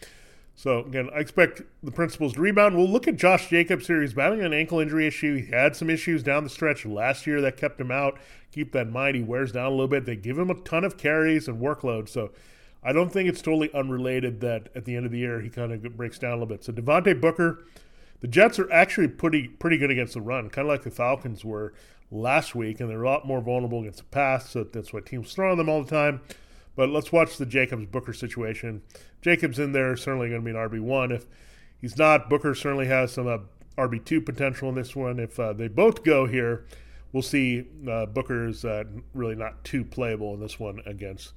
So 0.55 0.81
again, 0.81 1.09
I 1.15 1.19
expect 1.19 1.63
the 1.83 1.91
principals 1.91 2.35
to 2.35 2.41
rebound. 2.41 2.77
We'll 2.77 2.89
look 2.89 3.09
at 3.09 3.17
Josh 3.17 3.49
Jacobs 3.49 3.87
here. 3.87 4.03
He's 4.03 4.13
battling 4.13 4.45
an 4.45 4.53
ankle 4.53 4.81
injury 4.81 5.07
issue. 5.07 5.37
He 5.37 5.51
had 5.51 5.75
some 5.75 5.89
issues 5.89 6.23
down 6.23 6.45
the 6.45 6.51
stretch 6.51 6.85
last 6.85 7.27
year 7.27 7.41
that 7.41 7.57
kept 7.57 7.81
him 7.81 7.91
out. 7.91 8.19
Keep 8.53 8.73
that 8.73 8.89
in 8.89 8.93
mind. 8.93 9.17
He 9.17 9.23
wears 9.23 9.53
down 9.53 9.67
a 9.67 9.71
little 9.71 9.89
bit. 9.89 10.05
They 10.05 10.17
give 10.17 10.39
him 10.39 10.51
a 10.51 10.55
ton 10.55 10.85
of 10.85 10.99
carries 10.99 11.49
and 11.49 11.61
workload. 11.61 12.09
So 12.09 12.33
I 12.83 12.93
don't 12.93 13.11
think 13.11 13.29
it's 13.29 13.41
totally 13.41 13.73
unrelated 13.73 14.41
that 14.41 14.69
at 14.75 14.85
the 14.85 14.95
end 14.95 15.07
of 15.07 15.13
the 15.13 15.19
year 15.19 15.41
he 15.41 15.49
kind 15.49 15.73
of 15.73 15.97
breaks 15.97 16.19
down 16.19 16.33
a 16.33 16.35
little 16.35 16.47
bit. 16.47 16.65
So 16.65 16.73
Devontae 16.73 17.21
Booker, 17.21 17.65
the 18.21 18.29
Jets 18.29 18.59
are 18.59 18.71
actually 18.71 19.09
pretty 19.09 19.49
pretty 19.49 19.79
good 19.79 19.91
against 19.91 20.15
the 20.15 20.21
run, 20.21 20.51
kind 20.51 20.67
of 20.67 20.71
like 20.71 20.83
the 20.83 20.91
Falcons 20.91 21.45
were 21.45 21.73
last 22.13 22.55
week, 22.55 22.79
and 22.79 22.89
they're 22.89 23.03
a 23.03 23.11
lot 23.11 23.27
more 23.27 23.41
vulnerable 23.41 23.81
against 23.81 23.99
the 23.99 24.05
pass. 24.05 24.51
So 24.51 24.65
that's 24.65 24.93
why 24.93 25.01
teams 25.01 25.33
throw 25.33 25.51
on 25.51 25.59
them 25.59 25.69
all 25.69 25.83
the 25.83 25.91
time. 25.91 26.21
But 26.77 26.91
let's 26.91 27.11
watch 27.11 27.37
the 27.37 27.47
Jacobs 27.47 27.87
Booker 27.87 28.13
situation. 28.13 28.83
Jacobs 29.21 29.59
in 29.59 29.73
there 29.73 29.97
certainly 29.97 30.29
going 30.29 30.41
to 30.41 30.45
be 30.45 30.51
an 30.51 30.57
RB 30.57 30.81
one. 30.81 31.11
If 31.13 31.27
he's 31.81 31.99
not, 31.99 32.31
Booker 32.31 32.55
certainly 32.55 32.87
has 32.87 33.13
some 33.13 33.27
uh, 33.27 33.39
RB 33.77 34.05
two 34.05 34.21
potential 34.21 34.69
in 34.69 34.75
this 34.75 34.95
one. 34.95 35.19
If 35.19 35.39
uh, 35.39 35.53
they 35.53 35.69
both 35.69 36.05
go 36.05 36.27
here, 36.27 36.67
we'll 37.13 37.23
see. 37.23 37.67
Uh, 37.89 38.07
Booker's 38.07 38.65
uh, 38.65 38.85
really 39.15 39.35
not 39.35 39.65
too 39.65 39.85
playable 39.85 40.35
in 40.35 40.41
this 40.41 40.59
one 40.59 40.81
against 40.87 41.33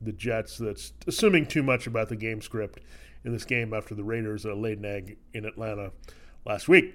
the 0.00 0.12
Jets. 0.12 0.58
That's 0.58 0.92
assuming 1.06 1.46
too 1.46 1.62
much 1.62 1.86
about 1.86 2.08
the 2.08 2.16
game 2.16 2.40
script 2.40 2.80
in 3.24 3.32
this 3.32 3.44
game 3.44 3.72
after 3.74 3.94
the 3.94 4.04
Raiders 4.04 4.46
uh, 4.46 4.54
laid 4.54 4.78
an 4.78 4.86
egg 4.86 5.18
in 5.34 5.44
Atlanta 5.44 5.92
last 6.44 6.68
week. 6.68 6.94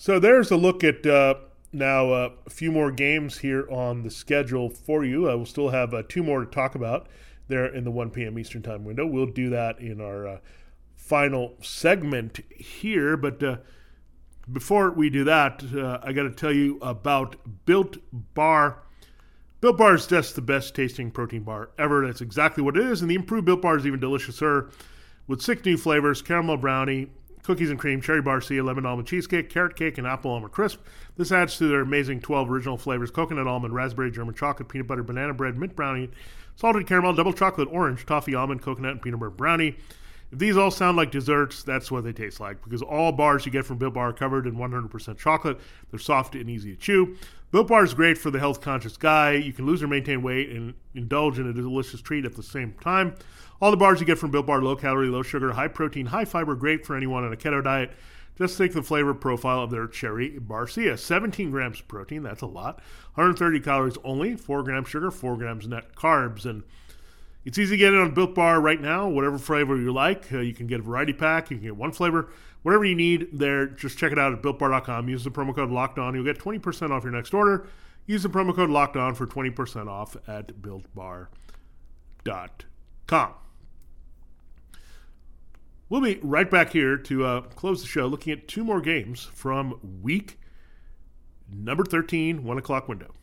So 0.00 0.20
there's 0.20 0.52
a 0.52 0.56
look 0.56 0.84
at 0.84 1.04
uh, 1.04 1.34
now 1.72 2.12
uh, 2.12 2.30
a 2.46 2.50
few 2.50 2.70
more 2.70 2.92
games 2.92 3.38
here 3.38 3.68
on 3.68 4.04
the 4.04 4.12
schedule 4.12 4.70
for 4.70 5.04
you. 5.04 5.28
I 5.28 5.34
will 5.34 5.44
still 5.44 5.70
have 5.70 5.92
uh, 5.92 6.04
two 6.08 6.22
more 6.22 6.44
to 6.44 6.46
talk 6.46 6.76
about 6.76 7.08
there 7.48 7.66
in 7.66 7.82
the 7.82 7.90
1 7.90 8.10
p.m. 8.10 8.38
Eastern 8.38 8.62
Time 8.62 8.84
window. 8.84 9.04
We'll 9.04 9.26
do 9.26 9.50
that 9.50 9.80
in 9.80 10.00
our 10.00 10.28
uh, 10.28 10.38
final 10.94 11.56
segment 11.60 12.38
here. 12.54 13.16
But 13.16 13.42
uh, 13.42 13.56
before 14.52 14.92
we 14.92 15.10
do 15.10 15.24
that, 15.24 15.64
uh, 15.74 15.98
I 16.00 16.12
got 16.12 16.22
to 16.22 16.30
tell 16.30 16.52
you 16.52 16.78
about 16.80 17.34
Built 17.66 17.96
Bar. 18.12 18.84
Built 19.60 19.78
Bar 19.78 19.96
is 19.96 20.06
just 20.06 20.36
the 20.36 20.42
best 20.42 20.76
tasting 20.76 21.10
protein 21.10 21.42
bar 21.42 21.70
ever. 21.76 22.06
That's 22.06 22.20
exactly 22.20 22.62
what 22.62 22.76
it 22.76 22.86
is. 22.86 23.02
And 23.02 23.10
the 23.10 23.16
improved 23.16 23.46
Built 23.46 23.62
Bar 23.62 23.78
is 23.78 23.84
even 23.84 23.98
deliciouser 23.98 24.70
with 25.26 25.42
six 25.42 25.64
new 25.64 25.76
flavors 25.76 26.22
caramel 26.22 26.56
brownie, 26.56 27.08
cookies 27.48 27.70
and 27.70 27.78
cream, 27.78 28.02
cherry 28.02 28.20
barcia, 28.20 28.62
lemon 28.62 28.84
almond 28.84 29.08
cheesecake, 29.08 29.48
carrot 29.48 29.74
cake, 29.74 29.96
and 29.96 30.06
apple 30.06 30.30
almond 30.30 30.52
crisp. 30.52 30.80
This 31.16 31.32
adds 31.32 31.56
to 31.56 31.66
their 31.66 31.80
amazing 31.80 32.20
12 32.20 32.50
original 32.50 32.76
flavors 32.76 33.10
coconut 33.10 33.46
almond, 33.46 33.72
raspberry, 33.72 34.10
German 34.10 34.34
chocolate, 34.34 34.68
peanut 34.68 34.86
butter, 34.86 35.02
banana 35.02 35.32
bread, 35.32 35.56
mint 35.56 35.74
brownie, 35.74 36.10
salted 36.56 36.86
caramel, 36.86 37.14
double 37.14 37.32
chocolate, 37.32 37.66
orange, 37.72 38.04
toffee, 38.04 38.34
almond, 38.34 38.60
coconut, 38.60 38.92
and 38.92 39.02
peanut 39.02 39.18
butter 39.18 39.30
brownie. 39.30 39.78
If 40.30 40.38
these 40.38 40.56
all 40.56 40.70
sound 40.70 40.96
like 40.96 41.10
desserts, 41.10 41.62
that's 41.62 41.90
what 41.90 42.04
they 42.04 42.12
taste 42.12 42.38
like 42.38 42.62
because 42.62 42.82
all 42.82 43.12
bars 43.12 43.46
you 43.46 43.52
get 43.52 43.64
from 43.64 43.78
Built 43.78 43.94
Bar 43.94 44.10
are 44.10 44.12
covered 44.12 44.46
in 44.46 44.56
100% 44.56 45.18
chocolate. 45.18 45.58
They're 45.90 45.98
soft 45.98 46.34
and 46.34 46.50
easy 46.50 46.74
to 46.74 46.80
chew. 46.80 47.16
Built 47.50 47.68
Bar 47.68 47.84
is 47.84 47.94
great 47.94 48.18
for 48.18 48.30
the 48.30 48.38
health 48.38 48.60
conscious 48.60 48.98
guy. 48.98 49.32
You 49.32 49.54
can 49.54 49.64
lose 49.64 49.82
or 49.82 49.88
maintain 49.88 50.22
weight 50.22 50.50
and 50.50 50.74
indulge 50.94 51.38
in 51.38 51.48
a 51.48 51.52
delicious 51.52 52.02
treat 52.02 52.26
at 52.26 52.36
the 52.36 52.42
same 52.42 52.74
time. 52.74 53.14
All 53.60 53.70
the 53.70 53.76
bars 53.76 54.00
you 54.00 54.06
get 54.06 54.18
from 54.18 54.30
Built 54.30 54.46
Bar, 54.46 54.60
low 54.60 54.76
calorie, 54.76 55.08
low 55.08 55.22
sugar, 55.22 55.52
high 55.52 55.68
protein, 55.68 56.06
high 56.06 56.26
fiber, 56.26 56.54
great 56.54 56.84
for 56.84 56.94
anyone 56.94 57.24
on 57.24 57.32
a 57.32 57.36
keto 57.36 57.64
diet. 57.64 57.92
Just 58.36 58.56
take 58.56 58.72
the 58.72 58.82
flavor 58.82 59.14
profile 59.14 59.64
of 59.64 59.70
their 59.70 59.88
cherry 59.88 60.38
barcia. 60.38 60.96
17 60.96 61.50
grams 61.50 61.80
of 61.80 61.88
protein, 61.88 62.22
that's 62.22 62.42
a 62.42 62.46
lot. 62.46 62.76
130 63.14 63.58
calories 63.60 63.98
only, 64.04 64.36
4 64.36 64.62
grams 64.62 64.88
sugar, 64.88 65.10
4 65.10 65.36
grams 65.36 65.66
net 65.66 65.96
carbs. 65.96 66.44
And 66.44 66.62
it's 67.44 67.58
easy 67.58 67.74
to 67.74 67.76
get 67.78 67.94
it 67.94 68.00
on 68.00 68.12
Built 68.12 68.34
Bar 68.34 68.60
right 68.60 68.80
now, 68.80 69.08
whatever 69.08 69.38
flavor 69.38 69.76
you 69.76 69.92
like. 69.92 70.32
Uh, 70.32 70.40
you 70.40 70.54
can 70.54 70.66
get 70.66 70.80
a 70.80 70.82
variety 70.82 71.12
pack, 71.12 71.50
you 71.50 71.56
can 71.56 71.64
get 71.64 71.76
one 71.76 71.92
flavor, 71.92 72.28
whatever 72.62 72.84
you 72.84 72.94
need 72.94 73.28
there. 73.32 73.66
Just 73.66 73.98
check 73.98 74.12
it 74.12 74.18
out 74.18 74.32
at 74.32 74.42
builtbar.com. 74.42 75.08
Use 75.08 75.24
the 75.24 75.30
promo 75.30 75.54
code 75.54 75.70
Locked 75.70 75.98
On. 75.98 76.14
You'll 76.14 76.24
get 76.24 76.38
20% 76.38 76.90
off 76.90 77.04
your 77.04 77.12
next 77.12 77.32
order. 77.32 77.66
Use 78.06 78.22
the 78.22 78.28
promo 78.28 78.54
code 78.54 78.70
Locked 78.70 78.96
On 78.96 79.14
for 79.14 79.26
20% 79.26 79.88
off 79.88 80.16
at 80.26 80.60
builtbar.com. 80.62 81.28
We'll 85.90 86.02
be 86.02 86.18
right 86.22 86.50
back 86.50 86.72
here 86.72 86.98
to 86.98 87.24
uh, 87.24 87.40
close 87.40 87.80
the 87.80 87.88
show 87.88 88.06
looking 88.06 88.32
at 88.32 88.46
two 88.46 88.62
more 88.62 88.80
games 88.82 89.24
from 89.32 90.00
week 90.02 90.38
number 91.50 91.84
13, 91.84 92.44
1 92.44 92.58
o'clock 92.58 92.88
window. 92.88 93.14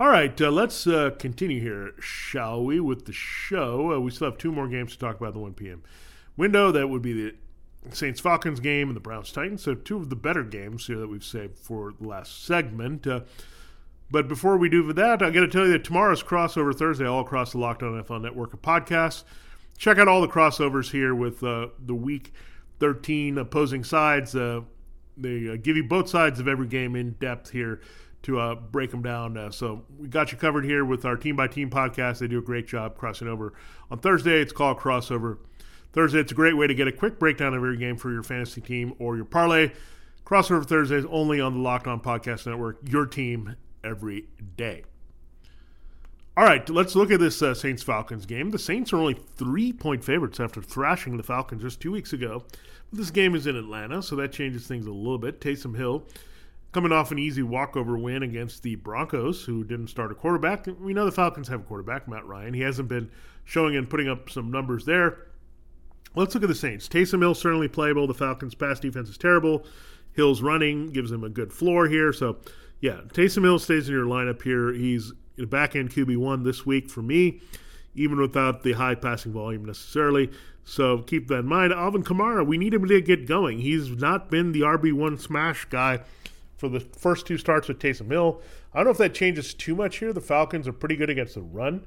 All 0.00 0.08
right, 0.08 0.40
uh, 0.40 0.52
let's 0.52 0.86
uh, 0.86 1.10
continue 1.18 1.60
here, 1.60 1.92
shall 1.98 2.64
we, 2.64 2.78
with 2.78 3.06
the 3.06 3.12
show. 3.12 3.94
Uh, 3.94 3.98
we 3.98 4.12
still 4.12 4.30
have 4.30 4.38
two 4.38 4.52
more 4.52 4.68
games 4.68 4.92
to 4.92 4.98
talk 4.98 5.16
about 5.16 5.30
in 5.30 5.34
the 5.34 5.40
1 5.40 5.54
p.m. 5.54 5.82
window. 6.36 6.70
That 6.70 6.86
would 6.86 7.02
be 7.02 7.12
the 7.12 7.34
Saints 7.90 8.20
Falcons 8.20 8.60
game 8.60 8.86
and 8.88 8.94
the 8.94 9.00
Browns 9.00 9.32
Titans. 9.32 9.64
So, 9.64 9.74
two 9.74 9.96
of 9.96 10.08
the 10.08 10.14
better 10.14 10.44
games 10.44 10.86
here 10.86 10.98
that 10.98 11.08
we've 11.08 11.24
saved 11.24 11.58
for 11.58 11.94
the 12.00 12.06
last 12.06 12.44
segment. 12.44 13.08
Uh, 13.08 13.22
but 14.08 14.28
before 14.28 14.56
we 14.56 14.68
do 14.68 14.92
that, 14.92 15.20
I 15.20 15.30
got 15.30 15.40
to 15.40 15.48
tell 15.48 15.66
you 15.66 15.72
that 15.72 15.82
tomorrow's 15.82 16.22
crossover 16.22 16.72
Thursday, 16.72 17.04
all 17.04 17.22
across 17.22 17.50
the 17.50 17.58
Locked 17.58 17.82
On 17.82 18.00
NFL 18.00 18.22
network 18.22 18.54
of 18.54 18.62
podcasts. 18.62 19.24
Check 19.78 19.98
out 19.98 20.06
all 20.06 20.20
the 20.20 20.28
crossovers 20.28 20.92
here 20.92 21.12
with 21.12 21.42
uh, 21.42 21.70
the 21.84 21.94
Week 21.96 22.32
13 22.78 23.36
opposing 23.36 23.82
sides. 23.82 24.36
Uh, 24.36 24.60
they 25.16 25.58
give 25.58 25.76
you 25.76 25.82
both 25.82 26.08
sides 26.08 26.38
of 26.38 26.46
every 26.46 26.68
game 26.68 26.94
in 26.94 27.14
depth 27.14 27.50
here 27.50 27.80
to 28.28 28.38
uh, 28.38 28.54
break 28.54 28.90
them 28.90 29.00
down. 29.00 29.38
Uh, 29.38 29.50
so 29.50 29.82
we 29.98 30.06
got 30.06 30.30
you 30.30 30.38
covered 30.38 30.64
here 30.64 30.84
with 30.84 31.06
our 31.06 31.16
team 31.16 31.34
by 31.34 31.48
team 31.48 31.70
podcast. 31.70 32.18
They 32.18 32.28
do 32.28 32.38
a 32.38 32.42
great 32.42 32.68
job 32.68 32.94
crossing 32.94 33.26
over. 33.26 33.54
On 33.90 33.98
Thursday, 33.98 34.42
it's 34.42 34.52
called 34.52 34.78
Crossover. 34.78 35.38
Thursday, 35.94 36.18
it's 36.20 36.30
a 36.30 36.34
great 36.34 36.54
way 36.54 36.66
to 36.66 36.74
get 36.74 36.86
a 36.86 36.92
quick 36.92 37.18
breakdown 37.18 37.54
of 37.54 37.54
every 37.54 37.78
game 37.78 37.96
for 37.96 38.12
your 38.12 38.22
fantasy 38.22 38.60
team 38.60 38.92
or 38.98 39.16
your 39.16 39.24
parlay. 39.24 39.72
Crossover 40.26 40.64
Thursdays 40.64 41.06
only 41.08 41.40
on 41.40 41.54
the 41.54 41.60
Locked 41.60 41.86
On 41.86 42.00
Podcast 42.00 42.46
Network. 42.46 42.80
Your 42.84 43.06
team 43.06 43.56
every 43.82 44.28
day. 44.58 44.84
All 46.36 46.44
right, 46.44 46.68
let's 46.68 46.94
look 46.94 47.10
at 47.10 47.18
this 47.18 47.40
uh, 47.40 47.54
Saints 47.54 47.82
Falcons 47.82 48.26
game. 48.26 48.50
The 48.50 48.58
Saints 48.58 48.92
are 48.92 48.98
only 48.98 49.18
three 49.36 49.72
point 49.72 50.04
favorites 50.04 50.38
after 50.38 50.60
thrashing 50.60 51.16
the 51.16 51.22
Falcons 51.22 51.62
just 51.62 51.80
two 51.80 51.92
weeks 51.92 52.12
ago. 52.12 52.44
This 52.92 53.10
game 53.10 53.34
is 53.34 53.46
in 53.46 53.56
Atlanta, 53.56 54.02
so 54.02 54.16
that 54.16 54.32
changes 54.32 54.66
things 54.66 54.86
a 54.86 54.92
little 54.92 55.18
bit. 55.18 55.40
Taysom 55.40 55.74
Hill 55.74 56.04
coming 56.72 56.92
off 56.92 57.10
an 57.10 57.18
easy 57.18 57.42
walkover 57.42 57.98
win 57.98 58.22
against 58.22 58.62
the 58.62 58.76
Broncos, 58.76 59.44
who 59.44 59.64
didn't 59.64 59.88
start 59.88 60.12
a 60.12 60.14
quarterback. 60.14 60.66
We 60.80 60.92
know 60.92 61.04
the 61.04 61.12
Falcons 61.12 61.48
have 61.48 61.60
a 61.60 61.64
quarterback, 61.64 62.08
Matt 62.08 62.26
Ryan. 62.26 62.54
He 62.54 62.60
hasn't 62.60 62.88
been 62.88 63.10
showing 63.44 63.76
and 63.76 63.88
putting 63.88 64.08
up 64.08 64.28
some 64.30 64.50
numbers 64.50 64.84
there. 64.84 65.26
Let's 66.14 66.34
look 66.34 66.42
at 66.42 66.48
the 66.48 66.54
Saints. 66.54 66.88
Taysom 66.88 67.20
Hill 67.20 67.34
certainly 67.34 67.68
playable. 67.68 68.06
The 68.06 68.14
Falcons' 68.14 68.54
pass 68.54 68.80
defense 68.80 69.08
is 69.08 69.18
terrible. 69.18 69.64
Hill's 70.12 70.42
running 70.42 70.90
gives 70.90 71.12
him 71.12 71.24
a 71.24 71.28
good 71.28 71.52
floor 71.52 71.86
here, 71.86 72.12
so 72.12 72.38
yeah, 72.80 73.00
Taysom 73.12 73.44
Hill 73.44 73.58
stays 73.58 73.88
in 73.88 73.94
your 73.94 74.06
lineup 74.06 74.42
here. 74.42 74.72
He's 74.72 75.12
a 75.38 75.46
back 75.46 75.76
end 75.76 75.90
QB1 75.90 76.44
this 76.44 76.66
week 76.66 76.90
for 76.90 77.02
me, 77.02 77.40
even 77.94 78.20
without 78.20 78.62
the 78.62 78.72
high 78.72 78.94
passing 78.94 79.32
volume 79.32 79.64
necessarily. 79.64 80.30
So 80.64 80.98
keep 80.98 81.28
that 81.28 81.40
in 81.40 81.46
mind. 81.46 81.72
Alvin 81.72 82.02
Kamara, 82.02 82.46
we 82.46 82.58
need 82.58 82.74
him 82.74 82.86
to 82.86 83.00
get 83.00 83.26
going. 83.26 83.60
He's 83.60 83.90
not 83.90 84.30
been 84.30 84.52
the 84.52 84.62
RB1 84.62 85.20
smash 85.20 85.64
guy 85.66 86.00
for 86.58 86.68
the 86.68 86.80
first 86.80 87.26
two 87.26 87.38
starts 87.38 87.68
with 87.68 87.78
Taysom 87.78 88.10
Hill. 88.10 88.42
I 88.74 88.78
don't 88.78 88.86
know 88.86 88.90
if 88.90 88.98
that 88.98 89.14
changes 89.14 89.54
too 89.54 89.74
much 89.74 89.98
here. 89.98 90.12
The 90.12 90.20
Falcons 90.20 90.68
are 90.68 90.72
pretty 90.72 90.96
good 90.96 91.08
against 91.08 91.34
the 91.34 91.40
run. 91.40 91.86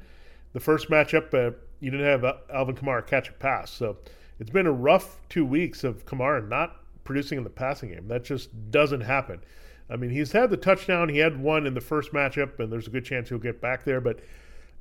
The 0.54 0.60
first 0.60 0.90
matchup, 0.90 1.34
uh, 1.34 1.56
you 1.80 1.92
didn't 1.92 2.06
have 2.06 2.40
Alvin 2.52 2.76
Kamara 2.76 3.06
catch 3.06 3.30
a 3.30 3.34
pass. 3.34 3.70
So 3.70 3.98
it's 4.40 4.50
been 4.50 4.66
a 4.66 4.72
rough 4.72 5.20
two 5.30 5.46
weeks 5.46 5.84
of 5.84 6.06
Kamara 6.06 6.48
not 6.48 6.78
producing 7.04 7.38
in 7.38 7.44
the 7.44 7.50
passing 7.50 7.90
game. 7.90 8.08
That 8.08 8.24
just 8.24 8.50
doesn't 8.72 9.02
happen. 9.02 9.42
I 9.90 9.98
mean, 9.98 10.10
he's 10.10 10.32
had 10.32 10.50
the 10.50 10.58
touchdown. 10.58 11.10
He 11.10 11.18
had 11.18 11.42
one 11.42 11.68
in 11.68 11.74
the 11.74 11.82
first 11.82 12.14
matchup, 12.14 12.60
and 12.60 12.72
there's 12.72 12.88
a 12.88 12.92
good 12.92 13.04
chance 13.04 13.28
he'll 13.28 13.38
get 13.40 13.60
back 13.60 13.84
there. 13.84 14.00
But 14.00 14.20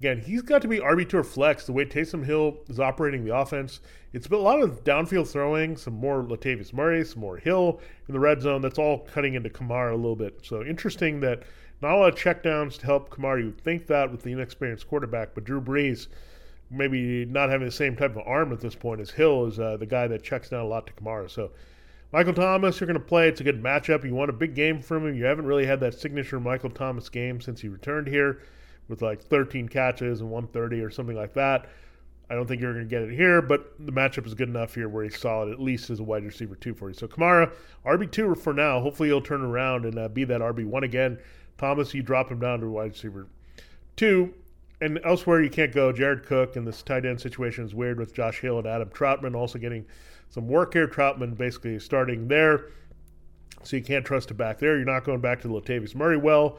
again, 0.00 0.18
he's 0.18 0.40
got 0.40 0.62
to 0.62 0.68
be 0.68 0.78
RB2 0.78 1.14
or 1.14 1.24
flex 1.24 1.66
the 1.66 1.72
way 1.72 1.84
Taysom 1.84 2.24
Hill 2.24 2.56
is 2.68 2.80
operating 2.80 3.24
the 3.24 3.36
offense. 3.36 3.80
It's 4.14 4.26
been 4.26 4.38
a 4.38 4.42
lot 4.42 4.62
of 4.62 4.82
downfield 4.82 5.28
throwing, 5.28 5.76
some 5.76 5.94
more 5.94 6.22
Latavius 6.22 6.72
Murray, 6.72 7.04
some 7.04 7.20
more 7.20 7.36
Hill 7.36 7.80
in 8.08 8.14
the 8.14 8.20
red 8.20 8.40
zone. 8.40 8.62
That's 8.62 8.78
all 8.78 9.00
cutting 9.00 9.34
into 9.34 9.50
Kamara 9.50 9.92
a 9.92 9.96
little 9.96 10.16
bit. 10.16 10.40
So 10.42 10.64
interesting 10.64 11.20
that 11.20 11.42
not 11.82 11.92
a 11.92 11.96
lot 11.96 12.12
of 12.12 12.18
checkdowns 12.18 12.78
to 12.78 12.86
help 12.86 13.10
Kamara. 13.10 13.42
You'd 13.42 13.60
think 13.60 13.86
that 13.88 14.10
with 14.10 14.22
the 14.22 14.32
inexperienced 14.32 14.88
quarterback, 14.88 15.34
but 15.34 15.44
Drew 15.44 15.60
Brees 15.60 16.08
maybe 16.70 17.26
not 17.26 17.50
having 17.50 17.66
the 17.66 17.72
same 17.72 17.94
type 17.94 18.16
of 18.16 18.26
arm 18.26 18.52
at 18.52 18.60
this 18.60 18.74
point 18.74 19.00
as 19.00 19.10
Hill 19.10 19.46
is 19.46 19.60
uh, 19.60 19.76
the 19.76 19.86
guy 19.86 20.06
that 20.06 20.22
checks 20.22 20.48
down 20.48 20.60
a 20.60 20.68
lot 20.68 20.86
to 20.86 20.92
Kamara. 20.94 21.30
So 21.30 21.50
Michael 22.10 22.32
Thomas, 22.32 22.80
you're 22.80 22.86
going 22.86 22.98
to 22.98 23.04
play. 23.04 23.28
It's 23.28 23.40
a 23.42 23.44
good 23.44 23.62
matchup. 23.62 24.04
You 24.04 24.14
want 24.14 24.30
a 24.30 24.34
big 24.34 24.54
game 24.54 24.80
from 24.80 25.06
him. 25.06 25.14
You 25.14 25.26
haven't 25.26 25.46
really 25.46 25.66
had 25.66 25.80
that 25.80 25.94
signature 25.94 26.40
Michael 26.40 26.70
Thomas 26.70 27.10
game 27.10 27.40
since 27.42 27.60
he 27.60 27.68
returned 27.68 28.08
here 28.08 28.40
with 28.90 29.02
like 29.02 29.22
13 29.22 29.68
catches 29.68 30.20
and 30.20 30.30
130 30.30 30.82
or 30.82 30.90
something 30.90 31.16
like 31.16 31.34
that. 31.34 31.70
I 32.28 32.34
don't 32.34 32.46
think 32.46 32.60
you're 32.60 32.72
going 32.72 32.84
to 32.84 32.88
get 32.88 33.02
it 33.02 33.12
here, 33.12 33.42
but 33.42 33.74
the 33.80 33.90
matchup 33.90 34.24
is 34.26 34.34
good 34.34 34.48
enough 34.48 34.74
here 34.74 34.88
where 34.88 35.02
he's 35.02 35.18
solid, 35.18 35.50
at 35.50 35.60
least 35.60 35.90
as 35.90 35.98
a 35.98 36.04
wide 36.04 36.24
receiver 36.24 36.54
two 36.54 36.74
for 36.74 36.88
you. 36.88 36.94
So 36.94 37.08
Kamara, 37.08 37.52
RB2 37.84 38.38
for 38.38 38.52
now. 38.52 38.80
Hopefully 38.80 39.08
he'll 39.08 39.20
turn 39.20 39.42
around 39.42 39.84
and 39.84 39.98
uh, 39.98 40.08
be 40.08 40.24
that 40.24 40.40
RB1 40.40 40.84
again. 40.84 41.18
Thomas, 41.58 41.92
you 41.92 42.02
drop 42.02 42.30
him 42.30 42.38
down 42.38 42.60
to 42.60 42.68
wide 42.68 42.92
receiver 42.92 43.26
two. 43.96 44.34
And 44.82 45.00
elsewhere 45.04 45.42
you 45.42 45.50
can't 45.50 45.72
go. 45.72 45.92
Jared 45.92 46.24
Cook 46.24 46.56
and 46.56 46.66
this 46.66 46.82
tight 46.82 47.04
end 47.04 47.20
situation 47.20 47.64
is 47.64 47.74
weird 47.74 47.98
with 47.98 48.14
Josh 48.14 48.40
Hill 48.40 48.58
and 48.58 48.66
Adam 48.66 48.90
Trautman 48.90 49.34
also 49.34 49.58
getting– 49.58 49.86
some 50.30 50.46
work 50.46 50.72
here. 50.72 50.88
Trautman 50.88 51.36
basically 51.36 51.78
starting 51.78 52.28
there, 52.28 52.66
so 53.62 53.76
you 53.76 53.82
can't 53.82 54.04
trust 54.04 54.30
it 54.30 54.34
back 54.34 54.58
there. 54.58 54.76
You're 54.76 54.86
not 54.86 55.04
going 55.04 55.20
back 55.20 55.42
to 55.42 55.48
Latavius 55.48 55.94
Murray 55.94 56.16
well. 56.16 56.58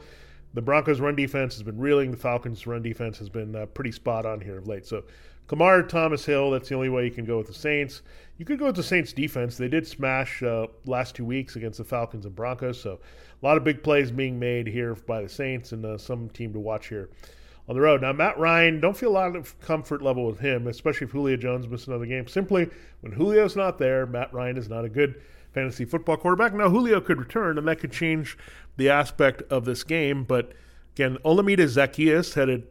The 0.54 0.62
Broncos' 0.62 1.00
run 1.00 1.16
defense 1.16 1.54
has 1.54 1.62
been 1.62 1.78
reeling. 1.78 2.10
The 2.10 2.16
Falcons' 2.16 2.66
run 2.66 2.82
defense 2.82 3.18
has 3.18 3.28
been 3.28 3.56
uh, 3.56 3.66
pretty 3.66 3.92
spot 3.92 4.26
on 4.26 4.40
here 4.40 4.58
of 4.58 4.66
late. 4.66 4.86
So, 4.86 5.04
Kamara, 5.48 5.88
Thomas 5.88 6.24
Hill, 6.24 6.50
that's 6.50 6.68
the 6.68 6.74
only 6.74 6.88
way 6.88 7.04
you 7.04 7.10
can 7.10 7.24
go 7.24 7.38
with 7.38 7.46
the 7.46 7.54
Saints. 7.54 8.02
You 8.38 8.44
could 8.44 8.58
go 8.58 8.66
with 8.66 8.76
the 8.76 8.82
Saints' 8.82 9.12
defense. 9.12 9.56
They 9.56 9.68
did 9.68 9.86
smash 9.86 10.42
uh, 10.42 10.66
last 10.86 11.14
two 11.14 11.24
weeks 11.24 11.56
against 11.56 11.78
the 11.78 11.84
Falcons 11.84 12.26
and 12.26 12.34
Broncos. 12.34 12.80
So, 12.80 13.00
a 13.42 13.46
lot 13.46 13.56
of 13.56 13.64
big 13.64 13.82
plays 13.82 14.10
being 14.10 14.38
made 14.38 14.66
here 14.66 14.94
by 14.94 15.22
the 15.22 15.28
Saints 15.28 15.72
and 15.72 15.84
uh, 15.84 15.98
some 15.98 16.28
team 16.30 16.52
to 16.52 16.60
watch 16.60 16.88
here 16.88 17.08
on 17.68 17.74
the 17.74 17.80
road. 17.80 18.02
Now, 18.02 18.12
Matt 18.12 18.38
Ryan, 18.38 18.80
don't 18.80 18.96
feel 18.96 19.10
a 19.10 19.12
lot 19.12 19.36
of 19.36 19.58
comfort 19.60 20.02
level 20.02 20.26
with 20.26 20.38
him, 20.38 20.66
especially 20.66 21.06
if 21.06 21.10
Julio 21.12 21.36
Jones 21.36 21.66
misses 21.66 21.88
another 21.88 22.06
game. 22.06 22.26
Simply, 22.28 22.68
when 23.00 23.12
Julio's 23.12 23.56
not 23.56 23.78
there, 23.78 24.06
Matt 24.06 24.32
Ryan 24.32 24.56
is 24.56 24.68
not 24.68 24.84
a 24.84 24.88
good 24.88 25.20
fantasy 25.52 25.84
football 25.84 26.16
quarterback. 26.16 26.54
Now, 26.54 26.68
Julio 26.68 27.00
could 27.00 27.18
return, 27.18 27.58
and 27.58 27.68
that 27.68 27.78
could 27.78 27.92
change 27.92 28.38
the 28.76 28.88
aspect 28.88 29.42
of 29.50 29.64
this 29.64 29.84
game. 29.84 30.24
But 30.24 30.52
again, 30.94 31.18
Olamide 31.24 31.58
Zaccheaus 31.58 32.34
had 32.34 32.48
a 32.48 32.62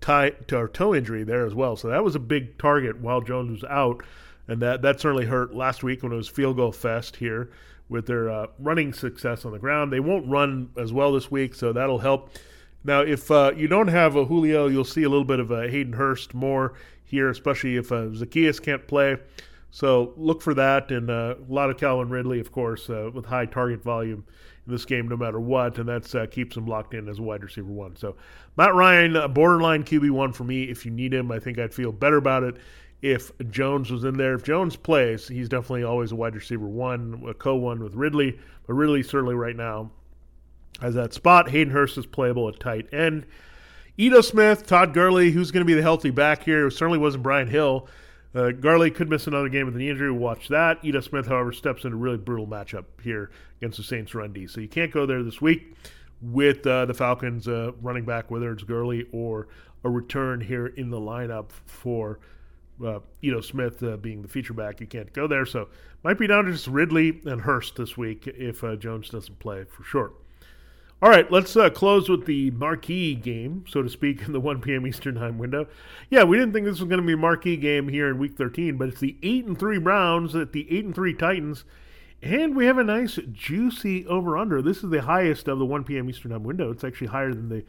tie 0.00 0.30
to 0.48 0.62
a 0.62 0.68
toe 0.68 0.94
injury 0.94 1.24
there 1.24 1.46
as 1.46 1.54
well, 1.54 1.76
so 1.76 1.88
that 1.88 2.04
was 2.04 2.14
a 2.14 2.20
big 2.20 2.58
target 2.58 3.00
while 3.00 3.20
Jones 3.20 3.50
was 3.50 3.70
out, 3.70 4.02
and 4.48 4.60
that 4.62 4.82
that 4.82 5.00
certainly 5.00 5.26
hurt 5.26 5.54
last 5.54 5.82
week 5.82 6.02
when 6.02 6.12
it 6.12 6.16
was 6.16 6.28
field 6.28 6.56
goal 6.56 6.72
fest 6.72 7.16
here 7.16 7.50
with 7.88 8.06
their 8.06 8.30
uh, 8.30 8.46
running 8.58 8.92
success 8.92 9.44
on 9.44 9.52
the 9.52 9.58
ground. 9.58 9.92
They 9.92 10.00
won't 10.00 10.28
run 10.28 10.70
as 10.76 10.92
well 10.92 11.12
this 11.12 11.30
week, 11.30 11.54
so 11.54 11.72
that'll 11.72 11.98
help. 11.98 12.30
Now, 12.82 13.00
if 13.00 13.30
uh, 13.30 13.52
you 13.56 13.68
don't 13.68 13.88
have 13.88 14.16
a 14.16 14.24
Julio, 14.24 14.68
you'll 14.68 14.84
see 14.84 15.02
a 15.02 15.08
little 15.08 15.24
bit 15.24 15.40
of 15.40 15.50
a 15.50 15.68
Hayden 15.68 15.92
Hurst 15.92 16.34
more 16.34 16.74
here, 17.04 17.28
especially 17.28 17.76
if 17.76 17.90
uh, 17.90 18.06
Zaccheaus 18.06 18.62
can't 18.62 18.86
play. 18.86 19.18
So 19.70 20.14
look 20.16 20.40
for 20.40 20.54
that, 20.54 20.90
and 20.90 21.10
uh, 21.10 21.34
a 21.38 21.52
lot 21.52 21.70
of 21.70 21.78
Calvin 21.78 22.08
Ridley, 22.08 22.40
of 22.40 22.52
course, 22.52 22.88
uh, 22.88 23.10
with 23.12 23.26
high 23.26 23.46
target 23.46 23.82
volume 23.82 24.24
in 24.66 24.72
this 24.72 24.84
game, 24.84 25.08
no 25.08 25.16
matter 25.16 25.40
what, 25.40 25.78
and 25.78 25.88
that 25.88 26.14
uh, 26.14 26.26
keeps 26.26 26.56
him 26.56 26.66
locked 26.66 26.94
in 26.94 27.08
as 27.08 27.18
a 27.18 27.22
wide 27.22 27.42
receiver 27.42 27.70
one. 27.70 27.96
So 27.96 28.16
Matt 28.56 28.74
Ryan, 28.74 29.32
borderline 29.32 29.84
QB 29.84 30.10
one 30.10 30.32
for 30.32 30.44
me. 30.44 30.64
If 30.64 30.84
you 30.84 30.90
need 30.90 31.14
him, 31.14 31.30
I 31.30 31.38
think 31.38 31.58
I'd 31.58 31.74
feel 31.74 31.92
better 31.92 32.16
about 32.16 32.42
it 32.42 32.56
if 33.02 33.30
Jones 33.50 33.90
was 33.90 34.04
in 34.04 34.16
there. 34.16 34.34
If 34.34 34.44
Jones 34.44 34.76
plays, 34.76 35.28
he's 35.28 35.48
definitely 35.48 35.84
always 35.84 36.12
a 36.12 36.16
wide 36.16 36.34
receiver 36.34 36.66
one, 36.66 37.22
a 37.28 37.34
co 37.34 37.54
one 37.54 37.82
with 37.82 37.94
Ridley, 37.94 38.38
but 38.66 38.74
Ridley 38.74 39.02
certainly 39.02 39.34
right 39.34 39.56
now 39.56 39.90
has 40.80 40.94
that 40.94 41.14
spot. 41.14 41.50
Hayden 41.50 41.72
Hurst 41.72 41.98
is 41.98 42.06
playable 42.06 42.48
at 42.48 42.60
tight 42.60 42.92
end. 42.92 43.26
Ito 43.98 44.20
Smith, 44.20 44.66
Todd 44.66 44.92
Gurley, 44.92 45.30
who's 45.30 45.50
going 45.50 45.62
to 45.62 45.66
be 45.66 45.74
the 45.74 45.82
healthy 45.82 46.10
back 46.10 46.42
here? 46.42 46.66
It 46.66 46.72
certainly 46.72 46.98
wasn't 46.98 47.22
Brian 47.22 47.48
Hill. 47.48 47.88
Uh, 48.36 48.50
Gurley 48.50 48.90
could 48.90 49.08
miss 49.08 49.26
another 49.26 49.48
game 49.48 49.64
with 49.64 49.76
an 49.76 49.80
injury. 49.80 50.12
Watch 50.12 50.48
that. 50.48 50.84
Ito 50.84 51.00
Smith, 51.00 51.26
however, 51.26 51.52
steps 51.52 51.84
into 51.84 51.96
a 51.96 51.98
really 51.98 52.18
brutal 52.18 52.46
matchup 52.46 52.84
here 53.02 53.30
against 53.58 53.78
the 53.78 53.82
Saints 53.82 54.14
run 54.14 54.34
D. 54.34 54.46
So 54.46 54.60
you 54.60 54.68
can't 54.68 54.92
go 54.92 55.06
there 55.06 55.22
this 55.22 55.40
week 55.40 55.74
with 56.20 56.66
uh, 56.66 56.84
the 56.84 56.92
Falcons 56.92 57.48
uh, 57.48 57.72
running 57.80 58.04
back, 58.04 58.30
whether 58.30 58.52
it's 58.52 58.62
Gurley 58.62 59.06
or 59.10 59.48
a 59.84 59.88
return 59.88 60.42
here 60.42 60.66
in 60.66 60.90
the 60.90 61.00
lineup 61.00 61.50
for 61.64 62.20
uh, 62.84 62.98
Ito 63.22 63.40
Smith 63.40 63.82
uh, 63.82 63.96
being 63.96 64.20
the 64.20 64.28
feature 64.28 64.52
back. 64.52 64.82
You 64.82 64.86
can't 64.86 65.10
go 65.14 65.26
there. 65.26 65.46
So 65.46 65.68
might 66.02 66.18
be 66.18 66.26
down 66.26 66.44
to 66.44 66.52
just 66.52 66.66
Ridley 66.66 67.22
and 67.24 67.40
Hurst 67.40 67.76
this 67.76 67.96
week 67.96 68.26
if 68.26 68.62
uh, 68.62 68.76
Jones 68.76 69.08
doesn't 69.08 69.38
play 69.38 69.64
for 69.64 69.82
sure. 69.82 70.12
All 71.02 71.10
right, 71.10 71.30
let's 71.30 71.54
uh, 71.54 71.68
close 71.68 72.08
with 72.08 72.24
the 72.24 72.50
marquee 72.52 73.14
game, 73.14 73.66
so 73.68 73.82
to 73.82 73.88
speak, 73.90 74.22
in 74.22 74.32
the 74.32 74.40
1 74.40 74.62
p.m. 74.62 74.86
Eastern 74.86 75.16
Time 75.16 75.36
window. 75.36 75.66
Yeah, 76.08 76.24
we 76.24 76.38
didn't 76.38 76.54
think 76.54 76.64
this 76.64 76.80
was 76.80 76.88
going 76.88 77.02
to 77.02 77.06
be 77.06 77.12
a 77.12 77.18
marquee 77.18 77.58
game 77.58 77.88
here 77.88 78.08
in 78.08 78.18
Week 78.18 78.34
13, 78.34 78.78
but 78.78 78.88
it's 78.88 79.00
the 79.00 79.18
8 79.22 79.44
and 79.44 79.58
3 79.58 79.78
Browns 79.78 80.34
at 80.34 80.52
the 80.52 80.66
8 80.74 80.86
and 80.86 80.94
3 80.94 81.12
Titans, 81.12 81.64
and 82.22 82.56
we 82.56 82.64
have 82.64 82.78
a 82.78 82.84
nice 82.84 83.18
juicy 83.30 84.06
over 84.06 84.38
under. 84.38 84.62
This 84.62 84.82
is 84.82 84.88
the 84.88 85.02
highest 85.02 85.48
of 85.48 85.58
the 85.58 85.66
1 85.66 85.84
p.m. 85.84 86.08
Eastern 86.08 86.30
Time 86.30 86.44
window. 86.44 86.70
It's 86.70 86.82
actually 86.82 87.08
higher 87.08 87.34
than 87.34 87.50
the 87.50 87.62